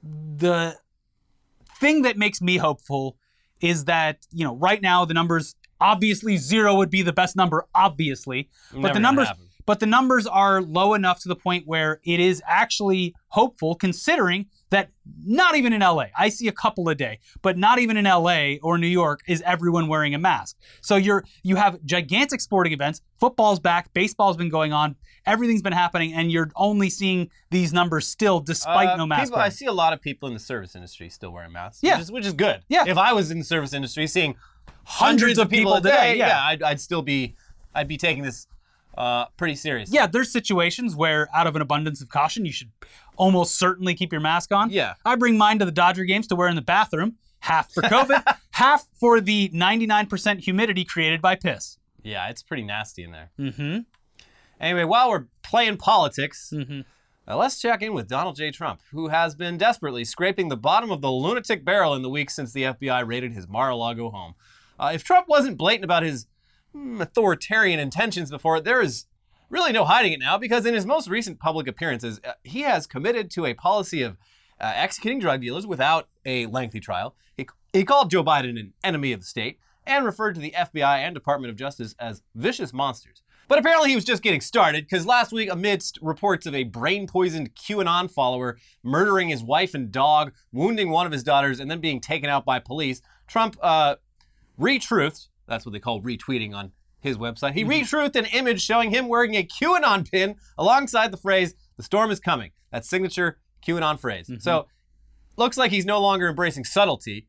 the 0.03 0.77
thing 1.79 2.03
that 2.03 2.17
makes 2.17 2.41
me 2.41 2.57
hopeful 2.57 3.17
is 3.61 3.85
that 3.85 4.25
you 4.31 4.43
know 4.43 4.55
right 4.55 4.81
now 4.81 5.05
the 5.05 5.13
numbers 5.13 5.55
obviously 5.81 6.37
zero 6.37 6.75
would 6.75 6.89
be 6.89 7.01
the 7.01 7.13
best 7.13 7.35
number, 7.35 7.67
obviously, 7.75 8.49
but 8.73 8.93
the 8.93 8.99
numbers 8.99 9.27
happen. 9.27 9.45
but 9.65 9.79
the 9.79 9.85
numbers 9.85 10.25
are 10.27 10.61
low 10.61 10.93
enough 10.93 11.19
to 11.21 11.27
the 11.29 11.35
point 11.35 11.65
where 11.67 11.99
it 12.03 12.19
is 12.19 12.41
actually 12.47 13.13
hopeful 13.29 13.75
considering 13.75 14.47
that 14.71 14.89
not 15.25 15.55
even 15.55 15.73
in 15.73 15.81
LA, 15.81 16.05
I 16.15 16.29
see 16.29 16.47
a 16.47 16.51
couple 16.51 16.87
a 16.89 16.95
day, 16.95 17.17
but 17.41 17.57
not 17.57 17.79
even 17.79 17.97
in 17.97 18.05
LA 18.05 18.55
or 18.61 18.77
New 18.77 18.87
York 18.87 19.21
is 19.27 19.41
everyone 19.43 19.87
wearing 19.87 20.13
a 20.13 20.19
mask. 20.19 20.57
So 20.81 20.95
you're 20.95 21.23
you 21.41 21.55
have 21.55 21.83
gigantic 21.85 22.39
sporting 22.39 22.71
events, 22.73 23.01
football's 23.19 23.59
back, 23.59 23.91
baseball's 23.93 24.37
been 24.37 24.49
going 24.49 24.71
on, 24.71 24.95
everything's 25.25 25.63
been 25.63 25.73
happening, 25.73 26.13
and 26.13 26.31
you're 26.31 26.51
only 26.55 26.91
seeing 26.91 27.31
these 27.49 27.73
numbers 27.73 28.05
still 28.07 28.39
despite 28.39 28.89
Uh, 28.89 28.97
no 28.97 29.07
mask. 29.07 29.23
people- 29.31 29.39
I 29.39 29.49
see 29.49 29.65
a 29.65 29.73
lot 29.73 29.91
of 29.93 30.01
people 30.01 30.27
in 30.27 30.35
the 30.35 30.39
service 30.39 30.75
industry 30.75 31.09
still 31.09 31.31
wearing 31.31 31.51
masks. 31.51 31.79
Yeah. 31.81 31.95
which 31.95 32.01
is, 32.03 32.11
which 32.11 32.25
is 32.27 32.33
good. 32.33 32.61
Yeah. 32.69 32.83
If 32.87 32.97
I 32.97 33.13
was 33.13 33.31
in 33.31 33.39
the 33.39 33.45
service 33.45 33.73
industry, 33.73 34.05
seeing 34.05 34.35
Hundreds 34.91 35.37
of 35.37 35.49
people 35.49 35.73
a 35.73 35.77
a 35.77 35.81
day, 35.81 36.15
yeah. 36.17 36.27
yeah, 36.27 36.41
I'd, 36.43 36.63
I'd 36.63 36.79
still 36.81 37.01
be, 37.01 37.35
I'd 37.75 37.87
be 37.87 37.97
taking 37.97 38.23
this 38.23 38.47
uh, 38.97 39.25
pretty 39.37 39.55
serious. 39.55 39.91
yeah, 39.93 40.07
there's 40.07 40.31
situations 40.31 40.95
where 40.95 41.27
out 41.33 41.47
of 41.47 41.55
an 41.55 41.61
abundance 41.61 42.01
of 42.01 42.09
caution, 42.09 42.45
you 42.45 42.51
should 42.51 42.71
almost 43.15 43.57
certainly 43.57 43.93
keep 43.93 44.11
your 44.11 44.19
mask 44.21 44.51
on. 44.51 44.69
Yeah. 44.71 44.95
I 45.05 45.15
bring 45.15 45.37
mine 45.37 45.59
to 45.59 45.65
the 45.65 45.71
Dodger 45.71 46.03
games 46.05 46.27
to 46.27 46.35
wear 46.35 46.47
in 46.49 46.55
the 46.55 46.61
bathroom, 46.61 47.15
half 47.41 47.71
for 47.71 47.83
COVID, 47.83 48.23
half 48.51 48.87
for 48.99 49.21
the 49.21 49.49
99% 49.49 50.39
humidity 50.39 50.83
created 50.83 51.21
by 51.21 51.35
piss. 51.35 51.77
Yeah, 52.03 52.27
it's 52.29 52.41
pretty 52.41 52.63
nasty 52.63 53.03
in 53.03 53.11
there. 53.11 53.29
Mm-hmm. 53.39 53.79
Anyway, 54.59 54.83
while 54.85 55.09
we're 55.09 55.25
playing 55.43 55.77
politics, 55.77 56.51
Mm-hmm. 56.53 56.81
uh, 57.27 57.37
let's 57.37 57.61
check 57.61 57.81
in 57.81 57.93
with 57.93 58.07
Donald 58.07 58.35
J. 58.35 58.51
Trump, 58.51 58.81
who 58.91 59.09
has 59.09 59.35
been 59.35 59.57
desperately 59.57 60.03
scraping 60.03 60.49
the 60.49 60.57
bottom 60.57 60.91
of 60.91 61.01
the 61.01 61.11
lunatic 61.11 61.63
barrel 61.63 61.93
in 61.93 62.01
the 62.01 62.09
week 62.09 62.29
since 62.29 62.51
the 62.53 62.63
FBI 62.63 63.07
raided 63.07 63.33
his 63.33 63.47
Mar-a-Lago 63.47 64.09
home. 64.09 64.33
Uh, 64.79 64.91
if 64.93 65.03
Trump 65.03 65.27
wasn't 65.27 65.57
blatant 65.57 65.83
about 65.83 66.03
his 66.03 66.27
mm, 66.75 67.01
authoritarian 67.01 67.79
intentions 67.79 68.31
before, 68.31 68.61
there 68.61 68.81
is 68.81 69.05
really 69.49 69.71
no 69.71 69.85
hiding 69.85 70.13
it 70.13 70.19
now 70.19 70.37
because 70.37 70.65
in 70.65 70.73
his 70.73 70.85
most 70.85 71.07
recent 71.09 71.39
public 71.39 71.67
appearances, 71.67 72.19
uh, 72.23 72.33
he 72.43 72.61
has 72.61 72.87
committed 72.87 73.29
to 73.31 73.45
a 73.45 73.53
policy 73.53 74.01
of 74.01 74.17
uh, 74.61 74.71
executing 74.75 75.19
drug 75.19 75.41
dealers 75.41 75.65
without 75.67 76.07
a 76.25 76.45
lengthy 76.45 76.79
trial. 76.79 77.15
He, 77.35 77.47
he 77.73 77.83
called 77.83 78.11
Joe 78.11 78.23
Biden 78.23 78.59
an 78.59 78.73
enemy 78.83 79.11
of 79.11 79.21
the 79.21 79.25
state 79.25 79.59
and 79.85 80.05
referred 80.05 80.35
to 80.35 80.41
the 80.41 80.53
FBI 80.55 80.99
and 80.99 81.13
Department 81.13 81.49
of 81.49 81.57
Justice 81.57 81.95
as 81.99 82.21
vicious 82.35 82.73
monsters. 82.73 83.21
But 83.47 83.57
apparently 83.57 83.89
he 83.89 83.95
was 83.95 84.05
just 84.05 84.21
getting 84.21 84.41
started 84.41 84.85
because 84.85 85.07
last 85.07 85.31
week, 85.31 85.51
amidst 85.51 85.97
reports 86.03 86.45
of 86.45 86.53
a 86.53 86.65
brain 86.65 87.07
poisoned 87.07 87.55
QAnon 87.55 88.11
follower 88.11 88.57
murdering 88.83 89.29
his 89.29 89.41
wife 89.41 89.73
and 89.73 89.91
dog, 89.91 90.33
wounding 90.51 90.91
one 90.91 91.07
of 91.07 91.11
his 91.11 91.23
daughters, 91.23 91.59
and 91.59 91.71
then 91.71 91.79
being 91.79 91.99
taken 91.99 92.29
out 92.29 92.45
by 92.45 92.59
police, 92.59 93.01
Trump 93.25 93.57
uh, 93.63 93.95
retruthed, 94.59 95.27
that's 95.47 95.65
what 95.65 95.73
they 95.73 95.79
call 95.79 96.01
retweeting 96.01 96.53
on 96.53 96.71
his 96.99 97.17
website. 97.17 97.53
He 97.53 97.63
retruthed 97.63 98.15
an 98.15 98.25
image 98.25 98.61
showing 98.61 98.91
him 98.91 99.07
wearing 99.07 99.35
a 99.35 99.43
QAnon 99.43 100.09
pin 100.09 100.35
alongside 100.57 101.11
the 101.11 101.17
phrase, 101.17 101.55
the 101.77 101.83
storm 101.83 102.11
is 102.11 102.19
coming. 102.19 102.51
That 102.71 102.85
signature 102.85 103.39
QAnon 103.65 103.99
phrase. 103.99 104.29
So 104.39 104.67
looks 105.37 105.57
like 105.57 105.71
he's 105.71 105.85
no 105.85 106.01
longer 106.01 106.27
embracing 106.27 106.65
subtlety 106.65 107.27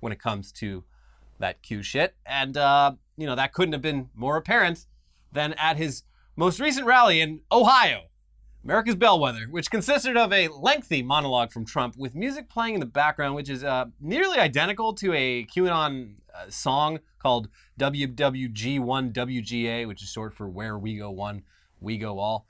when 0.00 0.12
it 0.12 0.20
comes 0.20 0.52
to 0.52 0.84
that 1.38 1.62
Q 1.62 1.82
shit. 1.82 2.14
And, 2.26 2.56
uh, 2.56 2.92
you 3.16 3.26
know, 3.26 3.36
that 3.36 3.52
couldn't 3.52 3.72
have 3.72 3.82
been 3.82 4.10
more 4.14 4.36
apparent 4.36 4.86
than 5.30 5.54
at 5.54 5.76
his 5.76 6.02
most 6.36 6.60
recent 6.60 6.86
rally 6.86 7.20
in 7.20 7.40
Ohio, 7.50 8.02
America's 8.64 8.96
Bellwether, 8.96 9.46
which 9.50 9.70
consisted 9.70 10.16
of 10.16 10.32
a 10.32 10.48
lengthy 10.48 11.02
monologue 11.02 11.52
from 11.52 11.64
Trump 11.64 11.96
with 11.96 12.14
music 12.14 12.48
playing 12.48 12.74
in 12.74 12.80
the 12.80 12.86
background, 12.86 13.34
which 13.34 13.48
is 13.48 13.62
uh, 13.64 13.86
nearly 14.00 14.38
identical 14.38 14.94
to 14.94 15.12
a 15.14 15.44
QAnon 15.46 16.14
song 16.48 17.00
called 17.18 17.48
WWG1WGA, 17.78 19.86
which 19.86 20.02
is 20.02 20.08
short 20.08 20.34
for 20.34 20.48
Where 20.48 20.78
We 20.78 20.98
Go 20.98 21.10
One, 21.10 21.42
We 21.80 21.98
Go 21.98 22.18
All. 22.18 22.46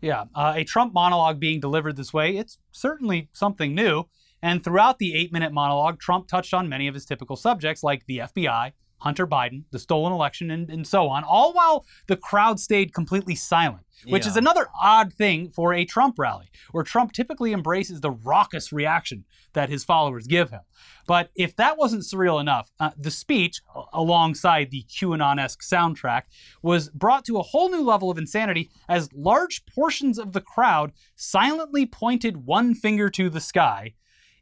Yeah, 0.00 0.24
uh, 0.34 0.54
a 0.56 0.64
Trump 0.64 0.92
monologue 0.92 1.38
being 1.38 1.60
delivered 1.60 1.96
this 1.96 2.12
way, 2.12 2.36
it's 2.36 2.58
certainly 2.72 3.28
something 3.32 3.74
new. 3.74 4.04
And 4.42 4.64
throughout 4.64 4.98
the 4.98 5.14
eight 5.14 5.32
minute 5.32 5.52
monologue, 5.52 6.00
Trump 6.00 6.26
touched 6.26 6.52
on 6.52 6.68
many 6.68 6.88
of 6.88 6.94
his 6.94 7.04
typical 7.04 7.36
subjects 7.36 7.84
like 7.84 8.06
the 8.06 8.18
FBI, 8.18 8.72
Hunter 9.02 9.26
Biden, 9.26 9.64
the 9.72 9.80
stolen 9.80 10.12
election, 10.12 10.50
and, 10.52 10.70
and 10.70 10.86
so 10.86 11.08
on, 11.08 11.24
all 11.24 11.52
while 11.52 11.84
the 12.06 12.16
crowd 12.16 12.60
stayed 12.60 12.94
completely 12.94 13.34
silent, 13.34 13.84
which 14.06 14.26
is 14.26 14.36
another 14.36 14.68
odd 14.80 15.12
thing 15.12 15.50
for 15.50 15.74
a 15.74 15.84
Trump 15.84 16.18
rally, 16.20 16.50
where 16.70 16.84
Trump 16.84 17.12
typically 17.12 17.52
embraces 17.52 18.00
the 18.00 18.12
raucous 18.12 18.72
reaction 18.72 19.24
that 19.54 19.68
his 19.68 19.82
followers 19.82 20.28
give 20.28 20.50
him. 20.50 20.60
But 21.08 21.30
if 21.34 21.56
that 21.56 21.76
wasn't 21.76 22.04
surreal 22.04 22.40
enough, 22.40 22.70
uh, 22.78 22.90
the 22.96 23.10
speech, 23.10 23.60
alongside 23.92 24.70
the 24.70 24.84
QAnon 24.88 25.40
esque 25.40 25.62
soundtrack, 25.62 26.22
was 26.62 26.88
brought 26.90 27.24
to 27.24 27.38
a 27.38 27.42
whole 27.42 27.70
new 27.70 27.82
level 27.82 28.08
of 28.08 28.18
insanity 28.18 28.70
as 28.88 29.12
large 29.12 29.66
portions 29.66 30.16
of 30.16 30.32
the 30.32 30.40
crowd 30.40 30.92
silently 31.16 31.86
pointed 31.86 32.46
one 32.46 32.74
finger 32.74 33.10
to 33.10 33.28
the 33.28 33.40
sky 33.40 33.94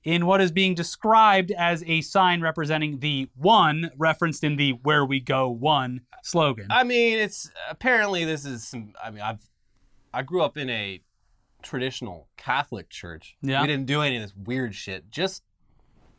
in 0.05 0.27
what 0.27 0.41
is 0.41 0.51
being 0.51 0.75
described 0.75 1.51
as 1.53 1.85
a 1.87 2.01
sign 2.01 2.41
representing 2.41 3.01
the 3.01 3.29
one 3.37 3.91
referenced 3.97 4.43
in 4.45 4.57
the 4.57 4.73
Where 4.73 5.05
We 5.05 5.21
Go 5.21 5.49
One 5.49 6.03
slogan. 6.23 6.67
I 6.71 6.85
mean, 6.85 7.19
it's 7.19 7.51
apparently 7.69 8.25
this 8.25 8.45
is 8.45 8.67
some. 8.67 8.95
I 9.03 9.11
mean, 9.11 9.23
I've 9.23 9.41
I 10.13 10.23
grew 10.23 10.43
up 10.43 10.57
in 10.57 10.69
a 10.71 11.01
traditional 11.63 12.29
Catholic 12.37 12.89
church. 12.89 13.37
Yeah. 13.43 13.61
we 13.61 13.67
didn't 13.67 13.87
do 13.87 14.01
any 14.03 14.17
of 14.17 14.23
this 14.23 14.35
weird 14.35 14.75
shit. 14.75 15.11
Just 15.11 15.43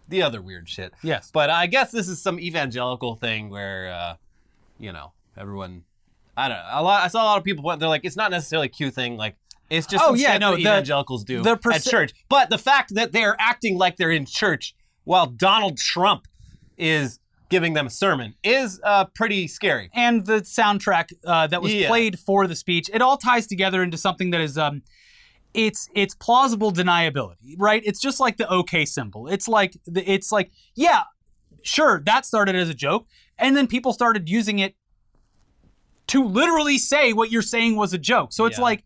the 0.08 0.22
other 0.22 0.42
weird 0.42 0.70
shit. 0.70 0.94
yes. 1.02 1.32
But 1.32 1.50
I 1.50 1.68
guess 1.68 1.92
this 1.92 2.08
is 2.08 2.22
some 2.22 2.40
evangelical 2.40 3.16
thing 3.16 3.50
where, 3.50 3.92
uh, 3.92 4.16
you 4.80 4.92
know, 4.92 5.14
everyone. 5.38 5.84
I 6.38 6.48
don't 6.48 6.58
know. 6.58 6.70
A 6.72 6.84
lot, 6.84 7.04
I 7.04 7.08
saw 7.08 7.24
a 7.24 7.26
lot 7.26 7.38
of 7.38 7.44
people. 7.44 7.76
They're 7.78 7.90
like, 7.90 8.06
it's 8.06 8.16
not 8.16 8.32
necessarily 8.32 8.68
a 8.68 8.70
Q 8.70 8.90
thing. 8.92 9.18
Like, 9.18 9.36
it's 9.72 9.88
just 9.88 10.04
Oh, 10.08 10.14
yeah, 10.14 10.38
no, 10.38 10.52
the- 10.54 10.62
evangelicals 10.62 11.24
do 11.24 11.42
the 11.42 11.58
at 11.74 11.84
church. 11.84 12.12
But 12.30 12.50
the 12.50 12.58
fact 12.60 12.94
that 12.96 13.12
they're 13.12 13.36
acting 13.40 13.78
like 13.78 13.98
they're 13.98 14.12
in 14.12 14.26
church 14.26 14.76
while 15.06 15.26
Donald 15.28 15.78
Trump 15.78 16.28
is 16.78 17.20
giving 17.50 17.74
them 17.74 17.88
a 17.88 17.90
sermon 17.90 18.34
is 18.44 18.80
uh, 18.84 19.06
pretty 19.14 19.48
scary. 19.48 19.90
and 19.94 20.26
the 20.26 20.42
soundtrack 20.42 21.12
uh, 21.26 21.48
that 21.48 21.62
was 21.62 21.74
Yeah. 21.74 21.88
played 21.90 22.18
for 22.20 22.48
the 22.48 22.56
speech 22.56 22.90
it 22.94 23.02
all 23.02 23.18
ties 23.18 23.46
together 23.46 23.84
into 23.84 23.98
something 23.98 24.30
that 24.32 24.40
is 24.40 24.58
um 24.58 24.82
it's 25.54 25.90
it's 25.94 26.16
plausible 26.16 26.72
deniability 26.72 27.56
right 27.58 27.82
it's 27.86 28.00
just 28.00 28.22
like 28.22 28.38
the 28.38 28.50
okay 28.50 28.86
symbol 28.86 29.28
it's 29.28 29.50
like 29.50 29.76
the, 29.86 30.02
it's 30.10 30.32
like 30.32 30.50
yeah 30.76 31.02
sure 31.62 32.02
that 32.06 32.26
started 32.26 32.56
as 32.56 32.70
a 32.70 32.74
joke 32.74 33.06
and 33.38 33.58
then 33.58 33.68
people 33.68 33.92
started 33.92 34.30
using 34.30 34.60
it 34.60 34.76
to 36.08 36.24
literally 36.24 36.78
say 36.78 37.12
what 37.12 37.32
you're 37.32 37.42
saying 37.42 37.76
was 37.76 37.94
a 37.94 37.98
joke 37.98 38.32
so 38.32 38.46
it's 38.46 38.58
Yeah. 38.58 38.64
like 38.64 38.84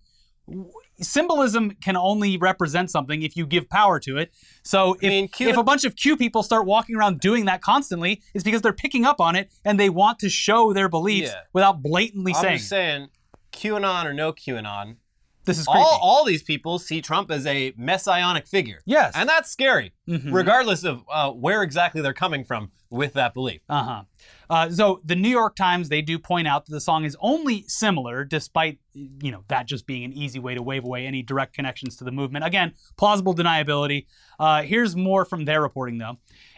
symbolism 1.01 1.71
can 1.83 1.97
only 1.97 2.37
represent 2.37 2.89
something 2.89 3.21
if 3.21 3.35
you 3.35 3.45
give 3.45 3.69
power 3.69 3.99
to 3.99 4.17
it 4.17 4.31
so 4.63 4.93
if, 4.95 5.01
mean, 5.09 5.27
Q- 5.27 5.49
if 5.49 5.57
a 5.57 5.63
bunch 5.63 5.83
of 5.83 5.95
q 5.95 6.15
people 6.15 6.41
start 6.43 6.65
walking 6.65 6.95
around 6.95 7.19
doing 7.19 7.45
that 7.45 7.61
constantly 7.61 8.21
it's 8.33 8.43
because 8.43 8.61
they're 8.61 8.71
picking 8.73 9.05
up 9.05 9.19
on 9.19 9.35
it 9.35 9.51
and 9.65 9.79
they 9.79 9.89
want 9.89 10.19
to 10.19 10.29
show 10.29 10.71
their 10.71 10.87
beliefs 10.87 11.31
Yeah. 11.33 11.41
without 11.53 11.81
blatantly 11.83 12.33
I'm 12.33 12.41
saying 12.41 12.57
just 12.57 12.69
saying, 12.69 13.07
QAnon 13.51 14.05
or 14.05 14.13
no 14.13 14.31
QAnon, 14.33 14.97
This 15.45 15.57
is 15.59 15.65
creepy. 15.65 15.79
all, 15.79 15.99
all 16.01 16.25
these 16.25 16.43
people 16.43 16.79
see 16.79 17.01
Trump 17.01 17.29
as 17.31 17.45
a 17.45 17.73
messianic 17.77 18.47
figure. 18.47 18.79
Yes. 18.85 19.13
And 19.15 19.29
that's 19.29 19.49
scary, 19.51 19.93
Mhm. 20.07 20.33
regardless 20.33 20.83
of 20.83 21.03
uh, 21.11 21.31
where 21.31 21.61
exactly 21.63 22.01
they're 22.01 22.13
coming 22.13 22.43
from 22.43 22.71
with 22.95 23.13
that 23.13 23.33
belief. 23.33 23.61
Uh-huh. 23.69 24.03
Uh, 24.49 24.69
so 24.69 25.01
the 25.03 25.15
New 25.15 25.29
York 25.29 25.55
Times 25.55 25.89
they 25.89 26.01
do 26.01 26.17
point 26.17 26.47
out 26.47 26.65
that 26.65 26.71
the 26.71 26.81
song 26.81 27.05
is 27.05 27.15
only 27.19 27.63
similar, 27.67 28.23
despite 28.23 28.79
you 28.93 29.31
know 29.31 29.43
that 29.49 29.67
just 29.67 29.85
being 29.85 30.03
an 30.03 30.13
easy 30.13 30.39
way 30.39 30.55
to 30.55 30.63
wave 30.63 30.83
away 30.83 31.05
any 31.05 31.21
direct 31.21 31.53
connections 31.53 31.95
to 31.97 32.03
the 32.03 32.11
movement. 32.11 32.45
Again, 32.45 32.73
plausible 32.97 33.35
deniability. 33.35 34.05
Uh, 34.39 34.63
here's 34.63 34.95
more 34.95 35.25
from 35.25 35.45
their 35.45 35.61
reporting 35.61 35.97
though. 35.97 36.17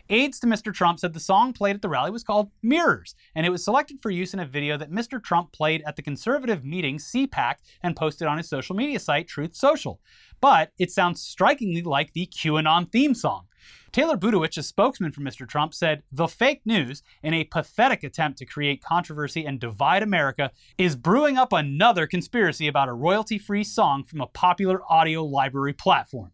Aides 0.09 0.39
to 0.39 0.47
Mr. 0.47 0.73
Trump 0.73 0.99
said 0.99 1.13
the 1.13 1.19
song 1.19 1.51
played 1.51 1.75
at 1.75 1.81
the 1.81 1.89
rally 1.89 2.11
was 2.11 2.23
called 2.23 2.51
Mirrors, 2.63 3.13
and 3.35 3.45
it 3.45 3.49
was 3.49 3.63
selected 3.63 4.01
for 4.01 4.09
use 4.09 4.33
in 4.33 4.39
a 4.39 4.45
video 4.45 4.77
that 4.77 4.91
Mr. 4.91 5.21
Trump 5.21 5.51
played 5.51 5.83
at 5.85 5.97
the 5.97 6.01
conservative 6.01 6.63
meeting 6.63 6.97
CPAC 6.97 7.55
and 7.83 7.95
posted 7.95 8.27
on 8.27 8.37
his 8.37 8.47
social 8.47 8.75
media 8.75 8.99
site 8.99 9.27
Truth 9.27 9.55
Social. 9.55 9.99
But 10.39 10.71
it 10.77 10.91
sounds 10.91 11.21
strikingly 11.21 11.81
like 11.81 12.13
the 12.13 12.27
QAnon 12.27 12.89
theme 12.89 13.15
song. 13.15 13.47
Taylor 13.91 14.17
Budowich, 14.17 14.57
a 14.57 14.63
spokesman 14.63 15.11
for 15.11 15.21
Mr. 15.21 15.47
Trump, 15.47 15.73
said 15.73 16.03
the 16.11 16.27
fake 16.27 16.61
news, 16.65 17.03
in 17.23 17.33
a 17.33 17.45
pathetic 17.45 18.03
attempt 18.03 18.37
to 18.39 18.45
create 18.45 18.83
controversy 18.83 19.45
and 19.45 19.59
divide 19.59 20.03
America, 20.03 20.51
is 20.77 20.95
brewing 20.95 21.37
up 21.37 21.53
another 21.53 22.05
conspiracy 22.05 22.67
about 22.67 22.89
a 22.89 22.93
royalty 22.93 23.37
free 23.37 23.63
song 23.63 24.03
from 24.03 24.21
a 24.21 24.27
popular 24.27 24.81
audio 24.89 25.23
library 25.23 25.73
platform. 25.73 26.31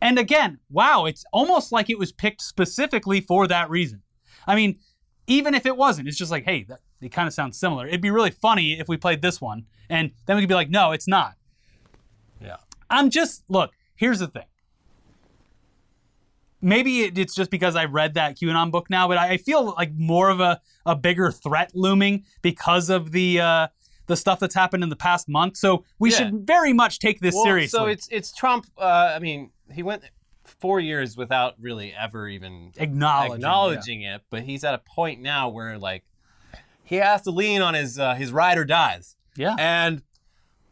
And 0.00 0.18
again, 0.18 0.58
wow, 0.70 1.04
it's 1.04 1.24
almost 1.32 1.72
like 1.72 1.90
it 1.90 1.98
was 1.98 2.12
picked 2.12 2.40
specifically 2.40 3.20
for 3.20 3.46
that 3.46 3.68
reason. 3.68 4.02
I 4.46 4.54
mean, 4.56 4.78
even 5.26 5.54
if 5.54 5.66
it 5.66 5.76
wasn't, 5.76 6.08
it's 6.08 6.16
just 6.16 6.30
like, 6.30 6.44
hey, 6.44 6.64
that, 6.64 6.80
it 7.00 7.12
kind 7.12 7.28
of 7.28 7.34
sounds 7.34 7.58
similar. 7.58 7.86
It'd 7.86 8.00
be 8.00 8.10
really 8.10 8.30
funny 8.30 8.78
if 8.78 8.88
we 8.88 8.96
played 8.96 9.22
this 9.22 9.40
one, 9.40 9.66
and 9.88 10.12
then 10.26 10.36
we 10.36 10.42
could 10.42 10.48
be 10.48 10.54
like, 10.54 10.70
no, 10.70 10.92
it's 10.92 11.08
not. 11.08 11.34
Yeah. 12.40 12.56
I'm 12.88 13.10
just 13.10 13.44
look. 13.48 13.72
Here's 13.94 14.18
the 14.18 14.28
thing. 14.28 14.44
Maybe 16.62 17.00
it's 17.04 17.34
just 17.34 17.50
because 17.50 17.74
I 17.76 17.86
read 17.86 18.14
that 18.14 18.36
QAnon 18.36 18.70
book 18.70 18.90
now, 18.90 19.08
but 19.08 19.16
I, 19.18 19.36
feel 19.38 19.74
like 19.76 19.92
more 19.94 20.28
of 20.28 20.40
a, 20.40 20.60
a 20.84 20.94
bigger 20.94 21.30
threat 21.32 21.70
looming 21.74 22.24
because 22.42 22.90
of 22.90 23.12
the 23.12 23.40
uh, 23.40 23.68
the 24.06 24.16
stuff 24.16 24.40
that's 24.40 24.54
happened 24.54 24.82
in 24.82 24.88
the 24.90 24.96
past 24.96 25.28
month. 25.28 25.56
So 25.56 25.84
we 25.98 26.10
Yeah. 26.10 26.16
should 26.18 26.46
very 26.46 26.72
much 26.72 26.98
take 26.98 27.20
this 27.20 27.34
Well, 27.34 27.44
seriously. 27.44 27.78
So 27.78 27.86
it's 27.86 28.08
it's 28.10 28.32
Trump. 28.32 28.66
Uh, 28.76 29.12
I 29.14 29.18
mean, 29.20 29.50
he 29.72 29.82
went 29.82 30.02
four 30.44 30.80
years 30.80 31.16
without 31.16 31.54
really 31.60 31.94
ever 31.98 32.28
even 32.28 32.72
acknowledging. 32.76 33.34
acknowledging 33.36 34.02
it, 34.02 34.22
but 34.30 34.42
he's 34.42 34.64
at 34.64 34.74
a 34.74 34.78
point 34.78 35.20
now 35.22 35.48
where 35.48 35.78
like 35.78 36.04
he 36.82 36.96
has 36.96 37.22
to 37.22 37.30
lean 37.30 37.62
on 37.62 37.74
his 37.74 37.98
uh, 37.98 38.14
his 38.14 38.32
ride 38.32 38.58
or 38.58 38.64
dies, 38.64 39.16
Yeah. 39.36 39.54
and 39.58 40.02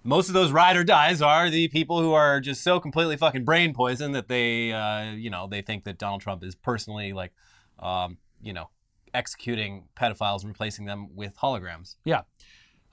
most 0.08 0.28
of 0.28 0.34
those 0.34 0.50
ride 0.50 0.74
or 0.74 0.84
dies 0.84 1.20
are 1.20 1.50
the 1.50 1.68
people 1.68 2.00
who 2.00 2.14
are 2.14 2.40
just 2.40 2.62
so 2.62 2.80
completely 2.80 3.14
fucking 3.14 3.44
brain 3.44 3.74
poisoned 3.74 4.14
that 4.14 4.26
they, 4.26 4.72
uh, 4.72 5.12
you 5.12 5.28
know, 5.28 5.46
they 5.46 5.60
think 5.60 5.84
that 5.84 5.98
Donald 5.98 6.22
Trump 6.22 6.42
is 6.42 6.54
personally 6.54 7.12
like, 7.12 7.30
um, 7.78 8.16
you 8.40 8.54
know, 8.54 8.70
executing 9.12 9.84
pedophiles 9.94 10.40
and 10.40 10.48
replacing 10.48 10.86
them 10.86 11.14
with 11.14 11.36
holograms. 11.36 11.96
Yeah. 12.06 12.22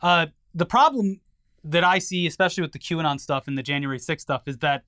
Uh, 0.01 0.27
the 0.53 0.65
problem 0.65 1.21
that 1.63 1.85
I 1.85 1.99
see, 1.99 2.27
especially 2.27 2.63
with 2.63 2.73
the 2.73 2.79
QAnon 2.79 3.17
stuff 3.17 3.47
and 3.47 3.57
the 3.57 3.63
January 3.63 3.97
6th 3.97 4.19
stuff, 4.19 4.41
is 4.45 4.57
that, 4.57 4.83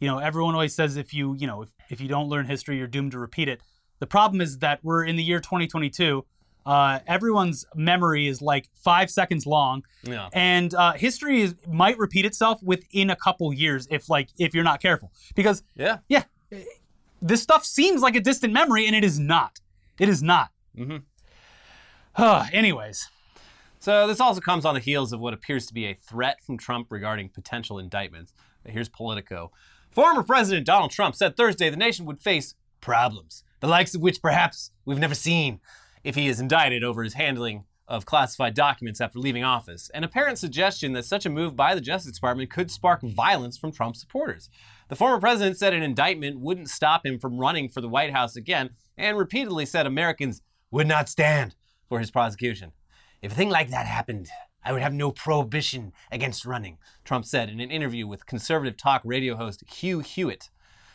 you 0.00 0.06
know, 0.06 0.18
everyone 0.18 0.52
always 0.52 0.74
says 0.74 0.98
if 0.98 1.14
you, 1.14 1.34
you 1.38 1.46
know, 1.46 1.62
if, 1.62 1.70
if 1.88 1.98
you 1.98 2.08
don't 2.08 2.28
learn 2.28 2.44
history, 2.44 2.76
you're 2.76 2.88
doomed 2.88 3.12
to 3.12 3.18
repeat 3.18 3.48
it. 3.48 3.62
The 4.00 4.06
problem 4.06 4.42
is 4.42 4.58
that 4.58 4.80
we're 4.82 5.04
in 5.04 5.16
the 5.16 5.22
year 5.22 5.40
2022. 5.40 6.26
Uh, 6.66 6.98
everyone's 7.06 7.64
memory 7.74 8.26
is 8.26 8.42
like 8.42 8.68
five 8.74 9.10
seconds 9.10 9.46
long, 9.46 9.82
Yeah. 10.02 10.28
and 10.32 10.74
uh, 10.74 10.92
history 10.92 11.40
is 11.40 11.54
might 11.66 11.96
repeat 11.98 12.24
itself 12.26 12.62
within 12.62 13.10
a 13.10 13.16
couple 13.16 13.52
years 13.52 13.86
if 13.90 14.08
like 14.10 14.28
if 14.38 14.54
you're 14.54 14.64
not 14.64 14.80
careful. 14.82 15.10
Because 15.34 15.62
Yeah. 15.74 15.98
yeah, 16.08 16.24
this 17.22 17.42
stuff 17.42 17.64
seems 17.64 18.02
like 18.02 18.14
a 18.16 18.20
distant 18.20 18.52
memory, 18.52 18.86
and 18.86 18.94
it 18.94 19.04
is 19.04 19.18
not. 19.18 19.60
It 19.98 20.08
is 20.08 20.22
not. 20.22 20.50
Mhm. 20.76 21.02
anyways, 22.52 23.08
So 23.82 24.06
this 24.06 24.20
also 24.20 24.40
comes 24.42 24.66
on 24.66 24.74
the 24.74 24.80
heels 24.80 25.12
of 25.14 25.20
what 25.20 25.32
appears 25.32 25.64
to 25.66 25.72
be 25.74 25.86
a 25.86 25.94
threat 25.94 26.44
from 26.44 26.58
Trump 26.58 26.88
regarding 26.90 27.30
potential 27.30 27.78
indictments. 27.78 28.34
Here's 28.66 28.90
Politico. 28.90 29.52
Former 29.90 30.22
President 30.22 30.66
Donald 30.66 30.90
Trump 30.90 31.14
said 31.16 31.34
Thursday 31.34 31.70
the 31.70 31.78
nation 31.78 32.04
would 32.04 32.18
face 32.20 32.54
problems, 32.82 33.42
the 33.60 33.66
likes 33.68 33.94
of 33.94 34.02
which 34.02 34.20
perhaps 34.20 34.70
we've 34.84 34.98
never 34.98 35.14
seen, 35.14 35.60
if 36.04 36.14
he 36.14 36.28
is 36.28 36.40
indicted 36.40 36.84
over 36.84 37.02
his 37.02 37.14
handling 37.14 37.64
of 37.90 38.06
classified 38.06 38.54
documents 38.54 39.00
after 39.00 39.18
leaving 39.18 39.42
office. 39.42 39.90
An 39.92 40.04
apparent 40.04 40.38
suggestion 40.38 40.92
that 40.92 41.04
such 41.04 41.26
a 41.26 41.30
move 41.30 41.56
by 41.56 41.74
the 41.74 41.80
Justice 41.80 42.12
Department 42.12 42.48
could 42.48 42.70
spark 42.70 43.02
violence 43.02 43.58
from 43.58 43.72
Trump 43.72 43.96
supporters. 43.96 44.48
The 44.88 44.96
former 44.96 45.18
president 45.18 45.58
said 45.58 45.74
an 45.74 45.82
indictment 45.82 46.38
wouldn't 46.38 46.70
stop 46.70 47.04
him 47.04 47.18
from 47.18 47.38
running 47.38 47.68
for 47.68 47.80
the 47.80 47.88
White 47.88 48.12
House 48.12 48.36
again, 48.36 48.70
and 48.96 49.18
repeatedly 49.18 49.66
said 49.66 49.86
Americans 49.86 50.40
would 50.70 50.86
not 50.86 51.08
stand 51.08 51.56
for 51.88 51.98
his 51.98 52.12
prosecution. 52.12 52.70
If 53.22 53.32
a 53.32 53.34
thing 53.34 53.50
like 53.50 53.70
that 53.70 53.86
happened, 53.86 54.28
I 54.64 54.72
would 54.72 54.82
have 54.82 54.94
no 54.94 55.10
prohibition 55.10 55.92
against 56.12 56.46
running, 56.46 56.78
Trump 57.04 57.24
said 57.24 57.48
in 57.48 57.60
an 57.60 57.70
interview 57.72 58.06
with 58.06 58.26
conservative 58.26 58.76
talk 58.76 59.02
radio 59.04 59.34
host 59.34 59.64
Hugh 59.68 59.98
Hewitt. 59.98 60.50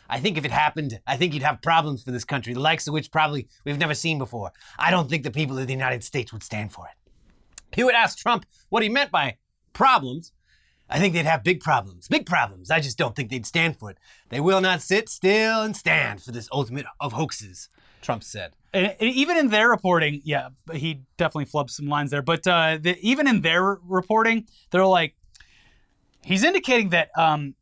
I 0.08 0.20
think 0.20 0.36
if 0.36 0.44
it 0.44 0.50
happened, 0.50 1.00
I 1.06 1.16
think 1.16 1.34
you'd 1.34 1.42
have 1.42 1.62
problems 1.62 2.02
for 2.02 2.10
this 2.10 2.24
country, 2.24 2.54
the 2.54 2.60
likes 2.60 2.86
of 2.86 2.94
which 2.94 3.10
probably 3.10 3.48
we've 3.64 3.78
never 3.78 3.94
seen 3.94 4.18
before. 4.18 4.52
I 4.78 4.90
don't 4.90 5.10
think 5.10 5.22
the 5.22 5.30
people 5.30 5.58
of 5.58 5.66
the 5.66 5.72
United 5.72 6.04
States 6.04 6.32
would 6.32 6.42
stand 6.42 6.72
for 6.72 6.86
it. 6.86 6.94
He 7.74 7.84
would 7.84 7.94
ask 7.94 8.18
Trump 8.18 8.46
what 8.68 8.82
he 8.82 8.88
meant 8.88 9.10
by 9.10 9.36
problems. 9.72 10.32
I 10.88 11.00
think 11.00 11.14
they'd 11.14 11.26
have 11.26 11.42
big 11.42 11.60
problems. 11.60 12.06
Big 12.08 12.26
problems. 12.26 12.70
I 12.70 12.80
just 12.80 12.96
don't 12.96 13.16
think 13.16 13.30
they'd 13.30 13.44
stand 13.44 13.76
for 13.78 13.90
it. 13.90 13.98
They 14.28 14.40
will 14.40 14.60
not 14.60 14.82
sit 14.82 15.08
still 15.08 15.62
and 15.62 15.76
stand 15.76 16.22
for 16.22 16.30
this 16.30 16.48
ultimate 16.52 16.86
of 17.00 17.12
hoaxes, 17.12 17.68
Trump 18.02 18.22
said. 18.22 18.54
And, 18.72 18.94
even 19.00 19.36
in 19.36 19.48
their 19.48 19.68
reporting, 19.68 20.20
yeah, 20.24 20.50
he 20.72 21.02
definitely 21.16 21.46
flubbed 21.46 21.70
some 21.70 21.86
lines 21.86 22.12
there. 22.12 22.22
But 22.22 22.46
uh, 22.46 22.78
the, 22.80 22.96
even 23.00 23.26
in 23.26 23.40
their 23.40 23.78
reporting, 23.82 24.46
they're 24.70 24.86
like, 24.86 25.16
he's 26.22 26.44
indicating 26.44 26.90
that 26.90 27.10
um, 27.18 27.56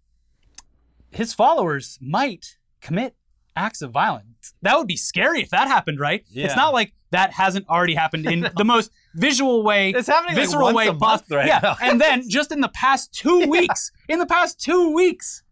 his 1.14 1.32
followers 1.32 1.98
might 2.00 2.58
commit 2.80 3.14
acts 3.56 3.82
of 3.82 3.90
violence. 3.92 4.54
That 4.62 4.76
would 4.76 4.88
be 4.88 4.96
scary 4.96 5.40
if 5.40 5.50
that 5.50 5.68
happened, 5.68 6.00
right? 6.00 6.24
Yeah. 6.28 6.46
It's 6.46 6.56
not 6.56 6.72
like 6.72 6.92
that 7.12 7.32
hasn't 7.32 7.68
already 7.68 7.94
happened 7.94 8.26
in 8.26 8.48
the 8.56 8.64
most 8.64 8.90
visual 9.14 9.62
way, 9.62 9.90
It's 9.90 10.08
happening 10.08 10.34
like 10.36 10.44
visceral 10.44 10.64
once 10.64 10.76
way 10.76 10.86
a 10.88 10.92
month 10.92 11.00
possible. 11.00 11.36
right 11.36 11.46
yeah, 11.46 11.60
now. 11.62 11.76
and 11.80 12.00
then 12.00 12.28
just 12.28 12.50
in 12.50 12.60
the 12.60 12.68
past 12.68 13.12
two 13.14 13.46
weeks, 13.48 13.92
in 14.08 14.18
the 14.18 14.26
past 14.26 14.60
two 14.60 14.92
weeks. 14.92 15.42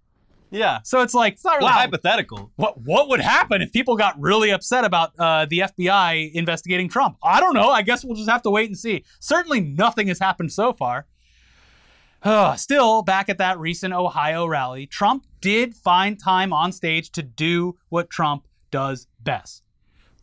Yeah. 0.51 0.81
So 0.85 1.01
it's 1.01 1.15
like, 1.15 1.35
It's 1.35 1.45
not 1.45 1.59
really 1.59 1.67
wow, 1.67 1.73
hypothetical. 1.79 2.53
what 2.57 2.79
what 2.83 3.09
would 3.09 3.21
happen 3.21 3.63
if 3.63 3.73
people 3.73 3.97
got 3.97 4.21
really 4.21 4.51
upset 4.51 4.85
about 4.85 5.13
uh, 5.19 5.47
the 5.49 5.61
FBI 5.61 6.33
investigating 6.35 6.89
Trump? 6.91 7.17
I 7.23 7.41
don't 7.41 7.55
know. 7.55 7.71
I 7.71 7.81
guess 7.83 8.05
we'll 8.05 8.17
just 8.17 8.29
have 8.29 8.43
to 8.43 8.51
wait 8.51 8.69
and 8.69 8.77
see. 8.77 9.05
Certainly, 9.21 9.61
nothing 9.63 10.09
has 10.09 10.19
happened 10.19 10.53
so 10.53 10.73
far. 10.75 11.07
Still, 12.57 13.03
back 13.03 13.29
at 13.29 13.39
that 13.39 13.59
recent 13.59 13.93
Ohio 13.93 14.47
rally, 14.47 14.87
Trump 14.87 15.27
did 15.41 15.75
find 15.75 16.19
time 16.19 16.53
on 16.53 16.73
stage 16.73 17.11
to 17.13 17.23
do 17.23 17.77
what 17.89 18.11
Trump 18.11 18.47
does 18.71 19.07
best 19.21 19.63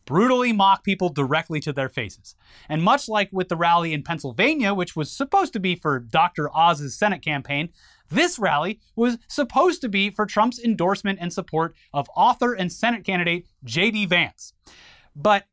brutally 0.10 0.52
mock 0.52 0.84
people 0.84 1.10
directly 1.10 1.60
to 1.60 1.72
their 1.72 1.88
faces. 1.88 2.36
And 2.68 2.82
much 2.82 3.08
like 3.08 3.30
with 3.32 3.48
the 3.48 3.56
rally 3.56 3.94
in 3.94 4.02
Pennsylvania, 4.02 4.74
which 4.74 4.96
was 4.96 5.12
supposed 5.12 5.54
to 5.54 5.60
be 5.60 5.76
for 5.76 6.00
Dr. 6.00 6.50
Oz's 6.52 6.98
Senate 6.98 7.22
campaign, 7.22 7.70
this 8.10 8.40
rally 8.40 8.80
was 8.96 9.20
supposed 9.28 9.82
to 9.82 9.88
be 9.88 10.10
for 10.10 10.26
Trump's 10.26 10.58
endorsement 10.58 11.20
and 11.22 11.32
support 11.32 11.76
of 11.94 12.10
author 12.16 12.54
and 12.54 12.74
Senate 12.74 13.06
candidate 13.06 13.46
J.D. 13.64 14.08
Vance. 14.08 14.54
But 15.16 15.46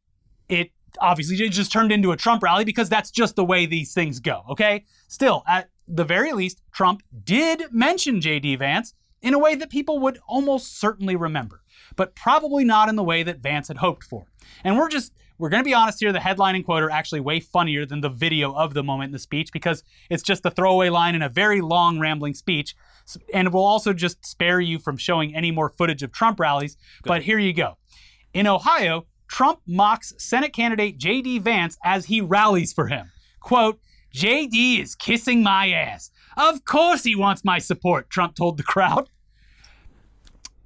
it 0.49 0.71
obviously 1.03 1.37
it 1.37 1.53
just 1.53 1.71
turned 1.71 1.93
into 1.93 2.13
a 2.13 2.17
Trump 2.17 2.43
rally 2.43 2.65
because 2.65 2.89
that's 2.89 3.11
just 3.11 3.37
the 3.37 3.45
way 3.45 3.67
these 3.67 3.93
things 3.93 4.21
go, 4.21 4.43
okay? 4.49 4.87
Still, 5.07 5.45
at 5.47 5.69
the 5.89 6.05
very 6.05 6.33
least, 6.33 6.61
Trump 6.73 7.03
did 7.25 7.65
mention 7.73 8.21
J.D. 8.21 8.57
Vance 8.57 8.95
in 9.23 9.35
a 9.35 9.39
way 9.39 9.55
that 9.55 9.71
people 9.71 9.99
would 9.99 10.19
almost 10.27 10.79
certainly 10.79 11.17
remember, 11.17 11.63
but 11.97 12.15
probably 12.15 12.65
not 12.65 12.89
in 12.89 12.97
the 12.97 13.03
way 13.03 13.23
that 13.23 13.41
Vance 13.41 13.69
had 13.69 13.79
hoped 13.79 14.05
for. 14.05 14.27
And 14.63 14.77
we're 14.77 14.89
just 14.89 15.13
we're 15.39 15.51
going 15.51 15.63
to 15.63 15.69
be 15.69 15.75
honest 15.75 16.01
here, 16.01 16.13
the 16.13 16.21
headline 16.21 16.55
and 16.55 16.65
quote 16.65 16.83
are 16.83 16.91
actually 16.91 17.21
way 17.21 17.41
funnier 17.41 17.85
than 17.85 18.01
the 18.01 18.09
video 18.09 18.55
of 18.55 18.73
the 18.73 18.83
moment 18.83 19.09
in 19.09 19.13
the 19.13 19.19
speech 19.19 19.53
because 19.53 19.83
it's 20.09 20.23
just 20.23 20.47
a 20.47 20.51
throwaway 20.51 20.89
line 20.89 21.15
in 21.15 21.23
a 21.23 21.29
very 21.29 21.61
long, 21.61 21.99
rambling 21.99 22.35
speech. 22.35 22.75
And 23.35 23.53
we'll 23.53 23.67
also 23.67 23.93
just 23.93 24.25
spare 24.25 24.61
you 24.61 24.79
from 24.79 24.97
showing 24.97 25.35
any 25.35 25.51
more 25.51 25.69
footage 25.69 26.03
of 26.03 26.11
Trump 26.11 26.41
rallies. 26.41 26.77
But 27.05 27.23
here 27.23 27.39
you 27.39 27.53
go. 27.53 27.77
In 28.33 28.47
Ohio, 28.47 29.07
Trump 29.29 29.61
mocks 29.67 30.15
Senate 30.19 30.53
candidate 30.53 30.99
J.D. 30.99 31.41
Vance 31.41 31.77
as 31.85 32.07
he 32.07 32.21
rallies 32.21 32.73
for 32.73 32.87
him. 32.87 33.11
Quote, 33.41 33.79
JD 34.17 34.81
is 34.81 34.95
kissing 34.95 35.43
my 35.43 35.71
ass. 35.71 36.11
Of 36.37 36.65
course 36.65 37.05
he 37.05 37.15
wants 37.15 37.45
my 37.45 37.59
support, 37.59 38.09
Trump 38.11 38.35
told 38.35 38.57
the 38.57 38.63
crowd. 38.63 39.09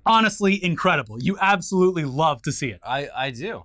Honestly, 0.07 0.63
incredible. 0.63 1.23
You 1.23 1.37
absolutely 1.41 2.05
love 2.05 2.43
to 2.43 2.53
see 2.53 2.69
it. 2.71 2.81
I, 2.85 3.09
I 3.15 3.31
do. 3.31 3.65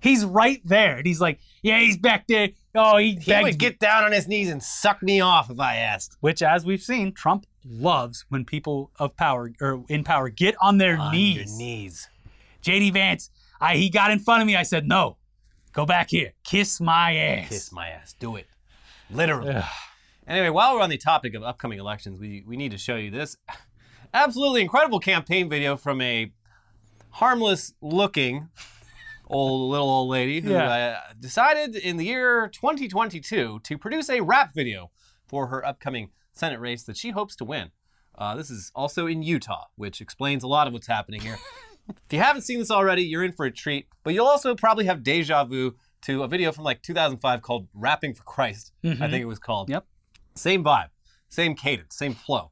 He's 0.00 0.24
right 0.24 0.60
there. 0.64 0.96
And 0.96 1.06
he's 1.06 1.20
like, 1.20 1.38
yeah, 1.62 1.78
he's 1.80 1.96
back 1.98 2.26
there 2.26 2.50
Oh, 2.74 2.98
he, 2.98 3.16
He 3.16 3.32
would 3.32 3.44
me. 3.44 3.52
get 3.52 3.78
down 3.80 4.04
on 4.04 4.12
his 4.12 4.28
knees 4.28 4.48
and 4.48 4.62
suck 4.62 5.02
me 5.02 5.20
off 5.20 5.50
if 5.50 5.58
I 5.58 5.76
asked. 5.76 6.16
Which, 6.20 6.40
as 6.40 6.64
we've 6.64 6.82
seen, 6.82 7.12
Trump 7.12 7.46
loves 7.68 8.24
when 8.28 8.44
people 8.44 8.90
of 8.98 9.16
power 9.16 9.52
or 9.60 9.84
in 9.88 10.04
power 10.04 10.28
get 10.28 10.54
on 10.60 10.78
their 10.78 10.96
On 10.96 11.12
knees. 11.12 11.36
your 11.36 11.58
knees. 11.58 12.08
JD 12.62 12.92
Vance, 12.92 13.30
I 13.60 13.76
he 13.76 13.90
got 13.90 14.10
in 14.12 14.20
front 14.20 14.40
of 14.42 14.46
me. 14.46 14.54
I 14.54 14.62
said, 14.62 14.86
no, 14.86 15.16
go 15.72 15.84
back 15.84 16.10
here, 16.10 16.32
kiss 16.44 16.80
my 16.80 17.16
ass. 17.16 17.48
Kiss 17.48 17.72
my 17.72 17.88
ass. 17.88 18.14
Do 18.20 18.36
it. 18.36 18.46
Literally. 19.12 19.62
Anyway, 20.26 20.50
while 20.50 20.74
we're 20.74 20.82
on 20.82 20.90
the 20.90 20.98
topic 20.98 21.34
of 21.34 21.42
upcoming 21.42 21.78
elections, 21.78 22.20
we, 22.20 22.44
we 22.46 22.56
need 22.56 22.70
to 22.70 22.78
show 22.78 22.96
you 22.96 23.10
this 23.10 23.36
absolutely 24.14 24.60
incredible 24.60 25.00
campaign 25.00 25.48
video 25.48 25.76
from 25.76 26.00
a 26.00 26.32
harmless 27.10 27.72
looking 27.80 28.48
old 29.26 29.70
little 29.70 29.88
old 29.88 30.08
lady 30.08 30.40
who 30.40 30.50
Yeah. 30.52 30.68
uh, 31.08 31.12
decided 31.18 31.76
in 31.76 31.96
the 31.96 32.04
year 32.04 32.48
2022 32.48 33.60
to 33.62 33.78
produce 33.78 34.08
a 34.10 34.20
rap 34.20 34.54
video 34.54 34.90
for 35.26 35.48
her 35.48 35.64
upcoming 35.64 36.10
Senate 36.32 36.60
race 36.60 36.82
that 36.84 36.96
she 36.96 37.10
hopes 37.10 37.34
to 37.36 37.44
win. 37.44 37.70
Uh, 38.16 38.34
this 38.36 38.50
is 38.50 38.70
also 38.74 39.06
in 39.06 39.22
Utah, 39.22 39.66
which 39.76 40.00
explains 40.00 40.42
a 40.42 40.48
lot 40.48 40.66
of 40.66 40.72
what's 40.72 40.86
happening 40.88 41.20
here. 41.20 41.38
if 41.88 41.96
you 42.12 42.18
haven't 42.20 42.42
seen 42.42 42.58
this 42.58 42.70
already, 42.70 43.02
you're 43.02 43.24
in 43.24 43.32
for 43.32 43.46
a 43.46 43.50
treat, 43.50 43.86
but 44.04 44.14
you'll 44.14 44.26
also 44.26 44.54
probably 44.54 44.84
have 44.86 45.02
deja 45.02 45.44
vu 45.44 45.74
to 46.02 46.22
a 46.22 46.28
video 46.28 46.52
from 46.52 46.64
like 46.64 46.82
2005 46.82 47.42
called 47.42 47.68
Rapping 47.74 48.14
for 48.14 48.22
Christ, 48.22 48.72
I 48.84 48.94
think 48.94 49.22
it 49.22 49.26
was 49.26 49.38
called. 49.38 49.68
Yep. 49.68 49.86
Same 50.34 50.64
vibe, 50.64 50.88
same 51.28 51.54
cadence, 51.54 51.96
same 51.96 52.14
flow. 52.14 52.50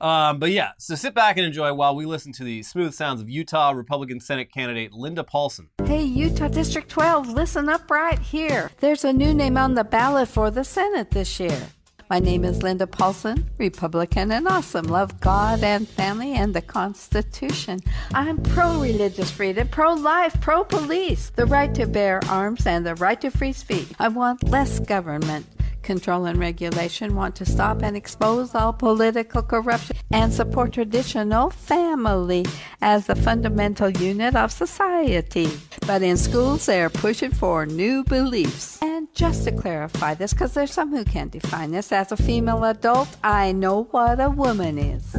Um, 0.00 0.38
but 0.38 0.50
yeah, 0.50 0.72
so 0.78 0.94
sit 0.94 1.14
back 1.14 1.36
and 1.36 1.46
enjoy 1.46 1.72
while 1.72 1.94
we 1.94 2.04
listen 2.04 2.32
to 2.32 2.44
the 2.44 2.62
smooth 2.62 2.92
sounds 2.92 3.20
of 3.20 3.30
Utah 3.30 3.70
Republican 3.70 4.20
Senate 4.20 4.52
candidate 4.52 4.92
Linda 4.92 5.24
Paulson. 5.24 5.70
Hey, 5.86 6.02
Utah 6.02 6.48
District 6.48 6.88
12, 6.88 7.30
listen 7.30 7.68
up 7.68 7.90
right 7.90 8.18
here. 8.18 8.70
There's 8.80 9.04
a 9.04 9.12
new 9.12 9.32
name 9.32 9.56
on 9.56 9.74
the 9.74 9.84
ballot 9.84 10.28
for 10.28 10.50
the 10.50 10.64
Senate 10.64 11.12
this 11.12 11.40
year. 11.40 11.68
My 12.08 12.20
name 12.20 12.44
is 12.44 12.62
Linda 12.62 12.86
Paulson, 12.86 13.50
Republican 13.58 14.30
and 14.30 14.46
awesome. 14.46 14.86
Love 14.86 15.20
God 15.20 15.64
and 15.64 15.88
family 15.88 16.34
and 16.34 16.54
the 16.54 16.62
Constitution. 16.62 17.80
I'm 18.14 18.38
pro 18.38 18.80
religious 18.80 19.32
freedom, 19.32 19.66
pro 19.66 19.94
life, 19.94 20.40
pro 20.40 20.62
police, 20.62 21.30
the 21.30 21.46
right 21.46 21.74
to 21.74 21.84
bear 21.84 22.20
arms, 22.28 22.64
and 22.64 22.86
the 22.86 22.94
right 22.94 23.20
to 23.22 23.30
free 23.32 23.52
speech. 23.52 23.88
I 23.98 24.06
want 24.06 24.44
less 24.44 24.78
government 24.78 25.46
control 25.82 26.26
and 26.26 26.38
regulation 26.38 27.16
want 27.16 27.34
to 27.36 27.44
stop 27.44 27.82
and 27.82 27.96
expose 27.96 28.54
all 28.54 28.72
political 28.72 29.42
corruption 29.42 29.96
and 30.12 30.32
support 30.32 30.74
traditional 30.74 31.50
family 31.50 32.44
as 32.82 33.06
the 33.06 33.16
fundamental 33.16 33.90
unit 33.90 34.36
of 34.36 34.52
society. 34.52 35.48
But 35.86 36.02
in 36.02 36.16
schools, 36.16 36.66
they're 36.66 36.90
pushing 36.90 37.32
for 37.32 37.66
new 37.66 38.04
beliefs. 38.04 38.80
And 39.18 39.32
just 39.32 39.44
to 39.44 39.52
clarify 39.52 40.12
this, 40.14 40.34
because 40.34 40.52
there's 40.52 40.72
some 40.72 40.94
who 40.94 41.02
can't 41.04 41.30
define 41.30 41.70
this, 41.70 41.90
as 41.90 42.12
a 42.12 42.16
female 42.18 42.62
adult, 42.64 43.08
I 43.24 43.52
know 43.52 43.84
what 43.84 44.20
a 44.20 44.28
woman 44.28 44.76
is. 44.76 45.16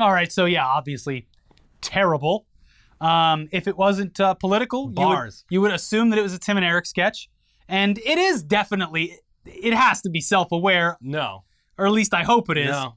All 0.00 0.12
right, 0.12 0.30
so 0.32 0.44
yeah, 0.46 0.66
obviously 0.66 1.28
terrible. 1.80 2.46
Um, 3.00 3.48
if 3.52 3.68
it 3.68 3.76
wasn't 3.76 4.18
uh, 4.18 4.34
political, 4.34 4.82
you 4.84 4.88
would, 4.88 4.94
Bars. 4.96 5.44
you 5.50 5.60
would 5.60 5.70
assume 5.72 6.10
that 6.10 6.18
it 6.18 6.22
was 6.22 6.34
a 6.34 6.38
Tim 6.38 6.56
and 6.56 6.66
Eric 6.66 6.84
sketch, 6.86 7.28
and 7.68 7.96
it 7.98 8.18
is 8.18 8.42
definitely. 8.42 9.16
It 9.44 9.74
has 9.74 10.00
to 10.02 10.10
be 10.10 10.20
self-aware, 10.20 10.98
No. 11.00 11.44
or 11.78 11.86
at 11.86 11.92
least 11.92 12.14
I 12.14 12.22
hope 12.24 12.48
it 12.50 12.58
is. 12.58 12.70
No. 12.70 12.94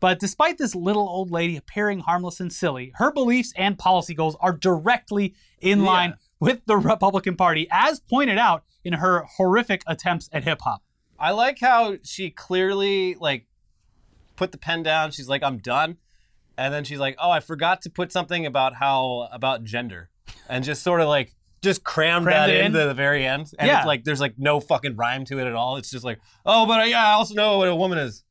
But 0.00 0.18
despite 0.20 0.58
this 0.58 0.74
little 0.76 1.08
old 1.08 1.30
lady 1.32 1.56
appearing 1.56 2.00
harmless 2.00 2.38
and 2.40 2.52
silly, 2.52 2.92
her 2.96 3.12
beliefs 3.12 3.52
and 3.56 3.76
policy 3.78 4.14
goals 4.14 4.36
are 4.40 4.52
directly 4.52 5.34
in 5.60 5.80
Yeah. 5.80 5.86
line 5.86 6.14
with 6.40 6.60
the 6.66 6.76
Republican 6.76 7.36
Party, 7.36 7.66
as 7.70 8.00
pointed 8.00 8.38
out 8.38 8.64
in 8.84 8.94
her 8.94 9.24
horrific 9.36 9.82
attempts 9.86 10.28
at 10.32 10.44
hip 10.44 10.60
hop. 10.62 10.82
I 11.18 11.32
like 11.32 11.58
how 11.60 11.96
she 12.04 12.30
clearly 12.30 13.14
like 13.14 13.46
put 14.36 14.52
the 14.52 14.58
pen 14.58 14.82
down. 14.82 15.10
She's 15.10 15.28
like, 15.28 15.42
I'm 15.42 15.58
done. 15.58 15.96
And 16.56 16.72
then 16.72 16.84
she's 16.84 16.98
like, 16.98 17.16
Oh, 17.20 17.30
I 17.30 17.40
forgot 17.40 17.82
to 17.82 17.90
put 17.90 18.12
something 18.12 18.46
about 18.46 18.74
how 18.74 19.28
about 19.32 19.64
gender. 19.64 20.10
And 20.48 20.64
just 20.64 20.82
sort 20.82 21.00
of 21.00 21.08
like 21.08 21.34
just 21.60 21.82
crammed, 21.82 22.24
Crammed 22.26 22.50
that 22.52 22.56
in. 22.56 22.66
into 22.66 22.84
the 22.86 22.94
very 22.94 23.26
end. 23.26 23.50
And 23.58 23.66
Yeah. 23.68 23.78
it's 23.78 23.86
like 23.86 24.04
there's 24.04 24.20
like 24.20 24.34
no 24.38 24.60
fucking 24.60 24.94
rhyme 24.96 25.24
to 25.26 25.40
it 25.40 25.46
at 25.46 25.54
all. 25.54 25.76
It's 25.76 25.90
just 25.90 26.04
like, 26.04 26.20
oh, 26.46 26.66
but 26.66 26.80
I, 26.80 26.84
yeah, 26.86 27.04
I 27.08 27.12
also 27.12 27.34
know 27.34 27.58
what 27.58 27.68
a 27.68 27.74
woman 27.74 27.98
is. 27.98 28.22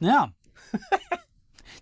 Yeah. 0.00 0.26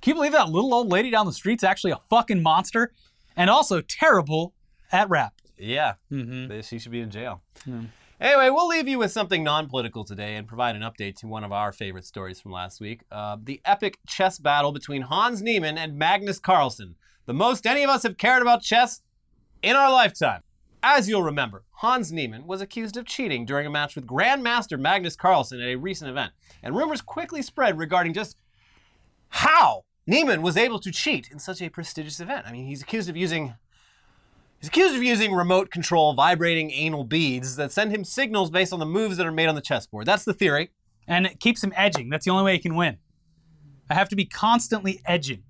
Can 0.00 0.10
you 0.10 0.14
believe 0.14 0.32
that 0.32 0.48
little 0.50 0.74
old 0.74 0.88
lady 0.90 1.10
down 1.10 1.26
the 1.26 1.32
street's 1.32 1.64
actually 1.64 1.92
a 1.92 1.98
fucking 2.10 2.42
monster 2.42 2.92
and 3.36 3.48
also 3.48 3.80
terrible 3.80 4.52
at 4.92 5.08
rap? 5.08 5.32
Yeah. 5.64 5.94
Mm-hmm. 6.10 6.60
She 6.60 6.78
should 6.78 6.92
be 6.92 7.00
in 7.00 7.10
jail. 7.10 7.42
Yeah. 7.66 7.82
Anyway, 8.20 8.48
we'll 8.48 8.68
leave 8.68 8.86
you 8.86 8.98
with 8.98 9.10
something 9.10 9.42
non 9.42 9.68
political 9.68 10.04
today 10.04 10.36
and 10.36 10.46
provide 10.46 10.76
an 10.76 10.82
update 10.82 11.16
to 11.16 11.26
one 11.26 11.42
of 11.42 11.52
our 11.52 11.72
favorite 11.72 12.04
stories 12.04 12.40
from 12.40 12.52
last 12.52 12.80
week 12.80 13.02
uh, 13.10 13.36
the 13.42 13.60
epic 13.64 13.98
chess 14.06 14.38
battle 14.38 14.72
between 14.72 15.02
Hans 15.02 15.42
Niemann 15.42 15.76
and 15.76 15.98
Magnus 15.98 16.38
Carlsen. 16.38 16.94
The 17.26 17.34
most 17.34 17.66
any 17.66 17.82
of 17.82 17.90
us 17.90 18.02
have 18.02 18.16
cared 18.16 18.42
about 18.42 18.62
chess 18.62 19.02
in 19.62 19.74
our 19.74 19.90
lifetime. 19.90 20.42
As 20.82 21.08
you'll 21.08 21.22
remember, 21.22 21.64
Hans 21.70 22.12
Niemann 22.12 22.46
was 22.46 22.60
accused 22.60 22.96
of 22.96 23.06
cheating 23.06 23.46
during 23.46 23.66
a 23.66 23.70
match 23.70 23.96
with 23.96 24.06
Grandmaster 24.06 24.78
Magnus 24.78 25.16
Carlsen 25.16 25.60
at 25.60 25.68
a 25.68 25.76
recent 25.76 26.10
event, 26.10 26.32
and 26.62 26.76
rumors 26.76 27.00
quickly 27.00 27.40
spread 27.40 27.78
regarding 27.78 28.12
just 28.12 28.36
how 29.30 29.84
Niemann 30.06 30.42
was 30.42 30.56
able 30.56 30.78
to 30.80 30.92
cheat 30.92 31.30
in 31.32 31.38
such 31.38 31.62
a 31.62 31.70
prestigious 31.70 32.20
event. 32.20 32.46
I 32.46 32.52
mean, 32.52 32.66
he's 32.66 32.82
accused 32.82 33.08
of 33.08 33.16
using 33.16 33.54
He's 34.64 34.68
accused 34.70 34.96
of 34.96 35.02
using 35.02 35.34
remote 35.34 35.70
control 35.70 36.14
vibrating 36.14 36.70
anal 36.70 37.04
beads 37.04 37.56
that 37.56 37.70
send 37.70 37.90
him 37.90 38.02
signals 38.02 38.48
based 38.50 38.72
on 38.72 38.78
the 38.78 38.86
moves 38.86 39.18
that 39.18 39.26
are 39.26 39.30
made 39.30 39.46
on 39.46 39.54
the 39.54 39.60
chessboard. 39.60 40.06
That's 40.06 40.24
the 40.24 40.32
theory. 40.32 40.70
And 41.06 41.26
it 41.26 41.38
keeps 41.38 41.62
him 41.62 41.74
edging. 41.76 42.08
That's 42.08 42.24
the 42.24 42.30
only 42.30 42.44
way 42.44 42.54
he 42.54 42.60
can 42.60 42.74
win. 42.74 42.96
I 43.90 43.94
have 43.94 44.08
to 44.08 44.16
be 44.16 44.24
constantly 44.24 45.02
edging. 45.04 45.42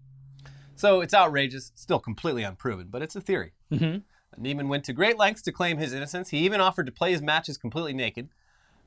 So 0.75 1.01
it's 1.01 1.15
outrageous, 1.15 1.71
still 1.77 2.01
completely 2.01 2.43
unproven, 2.43 2.89
but 2.91 3.03
it's 3.03 3.15
a 3.15 3.21
theory. 3.21 3.53
Mhm. 3.71 4.03
Niemann 4.37 4.67
went 4.67 4.83
to 4.87 4.93
great 4.93 5.17
lengths 5.17 5.43
to 5.43 5.53
claim 5.53 5.79
his 5.79 5.93
innocence. 5.93 6.31
He 6.31 6.39
even 6.39 6.61
offered 6.61 6.87
to 6.87 6.93
play 6.93 7.13
his 7.13 7.23
matches 7.23 7.57
completely 7.57 7.93
naked. 7.93 8.31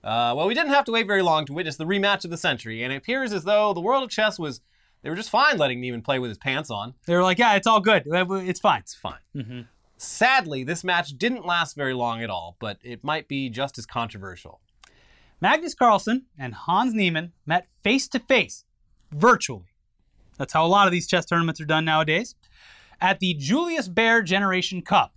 Uh, 0.04 0.34
well, 0.36 0.46
we 0.46 0.54
didn't 0.54 0.74
have 0.74 0.84
to 0.84 0.92
wait 0.92 1.08
very 1.08 1.22
long 1.22 1.46
to 1.46 1.54
witness 1.54 1.78
the 1.78 1.86
rematch 1.86 2.26
of 2.26 2.32
the 2.32 2.38
century, 2.38 2.84
and 2.84 2.92
it 2.92 2.98
appears 2.98 3.32
as 3.32 3.46
though 3.46 3.74
the 3.74 3.80
world 3.80 4.04
of 4.04 4.10
chess 4.10 4.38
was, 4.38 4.60
they 5.04 5.10
were 5.10 5.16
just 5.16 5.30
fine 5.30 5.58
letting 5.58 5.80
Niemann 5.80 6.02
play 6.02 6.20
with 6.20 6.32
his 6.32 6.38
pants 6.38 6.70
on. 6.70 6.96
They 7.06 7.16
were 7.16 7.24
like, 7.24 7.40
yeah, 7.40 7.56
it's 7.56 7.66
all 7.66 7.80
good. 7.80 8.04
It's 8.06 8.60
fine. 8.60 8.82
It's 8.82 8.94
fine. 8.94 9.20
hmm 9.34 9.62
Sadly, 9.98 10.64
this 10.64 10.84
match 10.84 11.18
didn't 11.18 11.46
last 11.46 11.76
very 11.76 11.94
long 11.94 12.22
at 12.22 12.30
all, 12.30 12.56
but 12.60 12.78
it 12.84 13.04
might 13.04 13.28
be 13.28 13.50
just 13.50 13.78
as 13.78 13.86
controversial. 13.86 14.62
Magnus 15.42 15.74
Carlsen 15.74 16.26
and 16.38 16.54
Hans 16.54 16.94
Niemann 16.94 17.34
met 17.46 17.68
face 17.84 18.08
to 18.10 18.20
face, 18.20 18.66
virtually. 19.12 19.74
That's 20.38 20.54
how 20.54 20.66
a 20.66 20.68
lot 20.68 20.88
of 20.88 20.92
these 20.92 21.08
chess 21.08 21.26
tournaments 21.26 21.60
are 21.60 21.66
done 21.66 21.86
nowadays. 21.86 22.36
At 23.02 23.20
the 23.20 23.34
Julius 23.34 23.88
Baer 23.88 24.22
Generation 24.22 24.82
Cup, 24.82 25.16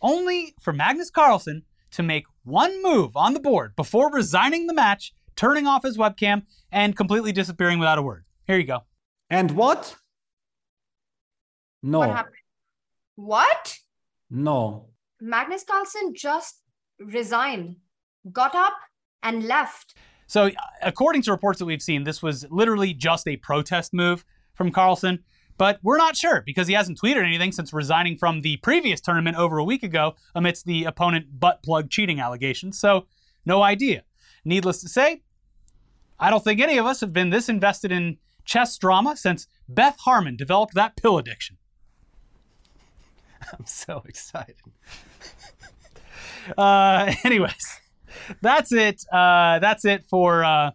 only 0.00 0.54
for 0.60 0.72
Magnus 0.72 1.10
Carlsen 1.10 1.64
to 1.90 2.02
make 2.02 2.24
one 2.44 2.82
move 2.82 3.16
on 3.16 3.34
the 3.34 3.40
board 3.40 3.74
before 3.76 4.10
resigning 4.10 4.66
the 4.66 4.74
match, 4.74 5.12
turning 5.36 5.66
off 5.66 5.82
his 5.82 5.98
webcam, 5.98 6.42
and 6.70 6.96
completely 6.96 7.32
disappearing 7.32 7.78
without 7.78 7.98
a 7.98 8.02
word. 8.02 8.24
Here 8.46 8.58
you 8.58 8.64
go. 8.64 8.80
And 9.30 9.50
what? 9.52 9.96
No, 11.82 12.00
What 12.00 12.10
happened? 12.10 12.34
What? 13.16 13.78
No. 14.30 14.90
Magnus 15.20 15.64
Carlsen 15.64 16.14
just 16.14 16.62
resigned, 16.98 17.76
got 18.32 18.54
up, 18.54 18.74
and 19.22 19.44
left. 19.44 19.94
So, 20.26 20.50
according 20.82 21.22
to 21.22 21.30
reports 21.30 21.58
that 21.58 21.64
we've 21.64 21.82
seen, 21.82 22.04
this 22.04 22.22
was 22.22 22.46
literally 22.50 22.92
just 22.92 23.26
a 23.26 23.36
protest 23.38 23.94
move 23.94 24.24
from 24.54 24.70
Carlsen. 24.70 25.20
But 25.56 25.80
we're 25.82 25.96
not 25.96 26.16
sure 26.16 26.42
because 26.46 26.68
he 26.68 26.74
hasn't 26.74 27.00
tweeted 27.00 27.24
anything 27.24 27.50
since 27.50 27.72
resigning 27.72 28.16
from 28.16 28.42
the 28.42 28.58
previous 28.58 29.00
tournament 29.00 29.36
over 29.36 29.58
a 29.58 29.64
week 29.64 29.82
ago 29.82 30.14
amidst 30.34 30.66
the 30.66 30.84
opponent 30.84 31.40
butt 31.40 31.62
plug 31.64 31.90
cheating 31.90 32.20
allegations. 32.20 32.78
So, 32.78 33.06
no 33.44 33.62
idea. 33.62 34.04
Needless 34.44 34.80
to 34.82 34.88
say, 34.88 35.22
I 36.18 36.30
don't 36.30 36.44
think 36.44 36.60
any 36.60 36.78
of 36.78 36.86
us 36.86 37.00
have 37.00 37.12
been 37.12 37.30
this 37.30 37.48
invested 37.48 37.90
in 37.90 38.18
chess 38.44 38.78
drama 38.78 39.16
since 39.16 39.46
Beth 39.68 39.96
Harmon 40.00 40.36
developed 40.36 40.74
that 40.74 40.96
pill 40.96 41.18
addiction. 41.18 41.57
I'm 43.58 43.66
so 43.66 44.02
excited. 44.06 44.56
Uh, 46.56 47.12
anyways, 47.24 47.80
that's 48.40 48.72
it. 48.72 49.04
Uh, 49.12 49.58
that's 49.58 49.84
it 49.84 50.06
for 50.06 50.44
uh, 50.44 50.70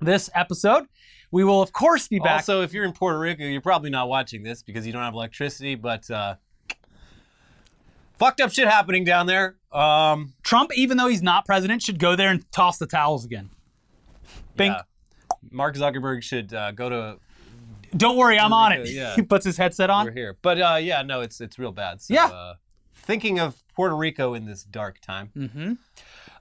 this 0.00 0.30
episode. 0.34 0.86
We 1.30 1.42
will, 1.42 1.62
of 1.62 1.72
course, 1.72 2.06
be 2.06 2.20
back. 2.20 2.36
Also, 2.36 2.62
if 2.62 2.72
you're 2.72 2.84
in 2.84 2.92
Puerto 2.92 3.18
Rico, 3.18 3.44
you're 3.44 3.60
probably 3.60 3.90
not 3.90 4.08
watching 4.08 4.42
this 4.42 4.62
because 4.62 4.86
you 4.86 4.92
don't 4.92 5.02
have 5.02 5.14
electricity, 5.14 5.74
but 5.74 6.08
uh, 6.10 6.36
fucked 8.18 8.40
up 8.40 8.52
shit 8.52 8.68
happening 8.68 9.04
down 9.04 9.26
there. 9.26 9.56
Um, 9.72 10.34
Trump, 10.44 10.70
even 10.76 10.96
though 10.96 11.08
he's 11.08 11.22
not 11.22 11.44
president, 11.44 11.82
should 11.82 11.98
go 11.98 12.14
there 12.14 12.30
and 12.30 12.50
toss 12.52 12.78
the 12.78 12.86
towels 12.86 13.24
again. 13.24 13.50
Bink. 14.56 14.76
yeah. 14.76 14.82
Mark 15.50 15.74
Zuckerberg 15.74 16.22
should 16.22 16.54
uh, 16.54 16.70
go 16.72 16.88
to. 16.88 17.18
Don't 17.96 18.16
worry, 18.16 18.38
I'm 18.38 18.52
on 18.52 18.72
it. 18.72 18.88
Yeah. 18.90 19.14
he 19.16 19.22
puts 19.22 19.44
his 19.44 19.56
headset 19.56 19.90
on. 19.90 20.06
We're 20.06 20.12
here, 20.12 20.36
but 20.42 20.60
uh, 20.60 20.78
yeah, 20.80 21.02
no, 21.02 21.20
it's 21.20 21.40
it's 21.40 21.58
real 21.58 21.72
bad. 21.72 22.00
So, 22.00 22.14
Yeah. 22.14 22.26
Uh, 22.26 22.54
thinking 22.94 23.38
of 23.38 23.62
Puerto 23.74 23.94
Rico 23.96 24.34
in 24.34 24.46
this 24.46 24.64
dark 24.64 25.00
time. 25.00 25.30
hmm 25.34 25.72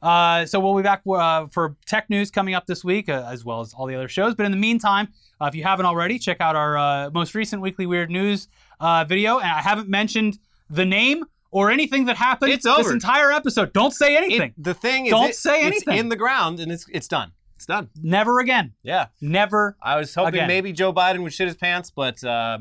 Uh, 0.01 0.45
so 0.45 0.59
we'll 0.59 0.75
be 0.75 0.81
back 0.83 1.01
uh, 1.07 1.47
for 1.47 1.75
tech 1.85 2.09
news 2.09 2.29
coming 2.29 2.53
up 2.55 2.65
this 2.65 2.83
week, 2.83 3.07
uh, 3.07 3.25
as 3.29 3.45
well 3.45 3.61
as 3.61 3.73
all 3.73 3.85
the 3.85 3.95
other 3.95 4.07
shows. 4.09 4.35
But 4.35 4.45
in 4.45 4.51
the 4.51 4.57
meantime, 4.57 5.07
uh, 5.39 5.45
if 5.45 5.55
you 5.55 5.63
haven't 5.63 5.85
already, 5.85 6.19
check 6.19 6.41
out 6.41 6.55
our 6.57 6.77
uh, 6.77 7.09
most 7.11 7.33
recent 7.35 7.61
weekly 7.61 7.85
weird 7.85 8.09
news 8.09 8.47
uh, 8.81 9.05
video. 9.07 9.39
And 9.39 9.47
I 9.47 9.61
haven't 9.61 9.87
mentioned 9.87 10.39
the 10.69 10.85
name 10.85 11.23
or 11.51 11.71
anything 11.71 12.05
that 12.05 12.17
happened 12.17 12.51
It's 12.51 12.65
this 12.65 12.77
over. 12.79 12.91
entire 12.91 13.31
episode. 13.31 13.71
Don't 13.73 13.93
say 13.93 14.17
anything. 14.17 14.53
It, 14.57 14.63
the 14.63 14.73
thing 14.73 15.05
is, 15.05 15.11
Don't 15.11 15.29
it- 15.29 15.35
say 15.35 15.59
it's 15.67 15.67
anything. 15.87 15.97
in 15.99 16.09
the 16.09 16.15
ground, 16.17 16.59
and 16.59 16.71
it's 16.71 16.85
it's 16.91 17.07
done. 17.07 17.31
It's 17.63 17.67
done. 17.67 17.89
Never 18.01 18.41
again. 18.41 18.73
Yeah. 18.83 19.07
Never. 19.21 19.77
I 19.81 19.95
was 19.95 20.13
hoping 20.13 20.33
Again. 20.33 20.49
maybe 20.49 20.73
Joe 20.73 20.91
Biden 20.91 21.23
would 21.23 21.31
shit 21.31 21.47
his 21.47 21.55
pants, 21.55 21.89
but 21.95 22.21
uh, 22.21 22.59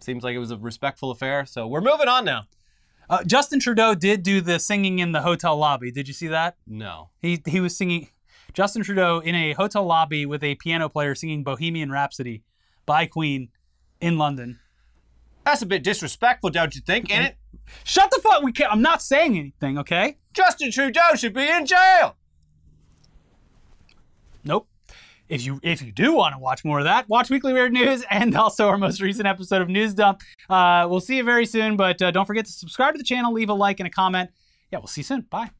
seems 0.00 0.24
like 0.24 0.34
it 0.34 0.38
was 0.38 0.50
a 0.50 0.56
respectful 0.56 1.10
affair. 1.10 1.44
So 1.44 1.66
we're 1.66 1.82
moving 1.82 2.08
on 2.08 2.24
now. 2.24 2.46
Uh, 3.10 3.22
Justin 3.24 3.60
Trudeau 3.60 3.94
did 3.94 4.22
do 4.22 4.40
the 4.40 4.58
singing 4.58 5.00
in 5.00 5.12
the 5.12 5.20
hotel 5.20 5.54
lobby. 5.54 5.90
Did 5.90 6.08
you 6.08 6.14
see 6.14 6.28
that? 6.28 6.56
No. 6.66 7.10
He 7.20 7.42
he 7.46 7.60
was 7.60 7.76
singing 7.76 8.08
Justin 8.54 8.82
Trudeau 8.82 9.18
in 9.18 9.34
a 9.34 9.52
hotel 9.52 9.84
lobby 9.84 10.24
with 10.24 10.42
a 10.42 10.54
piano 10.54 10.88
player 10.88 11.14
singing 11.14 11.44
Bohemian 11.44 11.92
Rhapsody 11.92 12.42
by 12.86 13.04
Queen 13.04 13.50
in 14.00 14.16
London. 14.16 14.60
That's 15.44 15.60
a 15.60 15.66
bit 15.66 15.84
disrespectful, 15.84 16.48
don't 16.48 16.74
you 16.74 16.80
think? 16.80 17.12
Ain't 17.12 17.26
it? 17.26 17.36
Shut 17.84 18.10
the 18.10 18.20
fuck. 18.22 18.42
We 18.42 18.52
can't. 18.52 18.72
I'm 18.72 18.80
not 18.80 19.02
saying 19.02 19.38
anything. 19.38 19.76
Okay. 19.76 20.16
Justin 20.32 20.70
Trudeau 20.70 21.16
should 21.16 21.34
be 21.34 21.46
in 21.46 21.66
jail. 21.66 22.16
Nope. 24.46 24.68
If 25.28 25.44
you 25.44 25.58
if 25.62 25.82
you 25.82 25.90
do 25.90 26.14
want 26.14 26.34
to 26.34 26.38
watch 26.38 26.64
more 26.64 26.78
of 26.78 26.84
that, 26.84 27.08
watch 27.08 27.30
Weekly 27.30 27.52
Weird 27.52 27.72
News 27.72 28.04
and 28.10 28.36
also 28.36 28.68
our 28.68 28.78
most 28.78 29.00
recent 29.00 29.26
episode 29.26 29.60
of 29.60 29.68
News 29.68 29.92
Dump. 29.92 30.22
Uh, 30.48 30.86
we'll 30.88 31.00
see 31.00 31.16
you 31.16 31.24
very 31.24 31.46
soon, 31.46 31.76
but 31.76 32.00
uh, 32.00 32.12
don't 32.12 32.26
forget 32.26 32.46
to 32.46 32.52
subscribe 32.52 32.94
to 32.94 32.98
the 32.98 33.04
channel, 33.04 33.32
leave 33.32 33.48
a 33.48 33.54
like 33.54 33.80
and 33.80 33.86
a 33.86 33.90
comment. 33.90 34.30
Yeah, 34.70 34.78
we'll 34.78 34.86
see 34.86 35.00
you 35.00 35.04
soon. 35.04 35.22
Bye. 35.22 35.50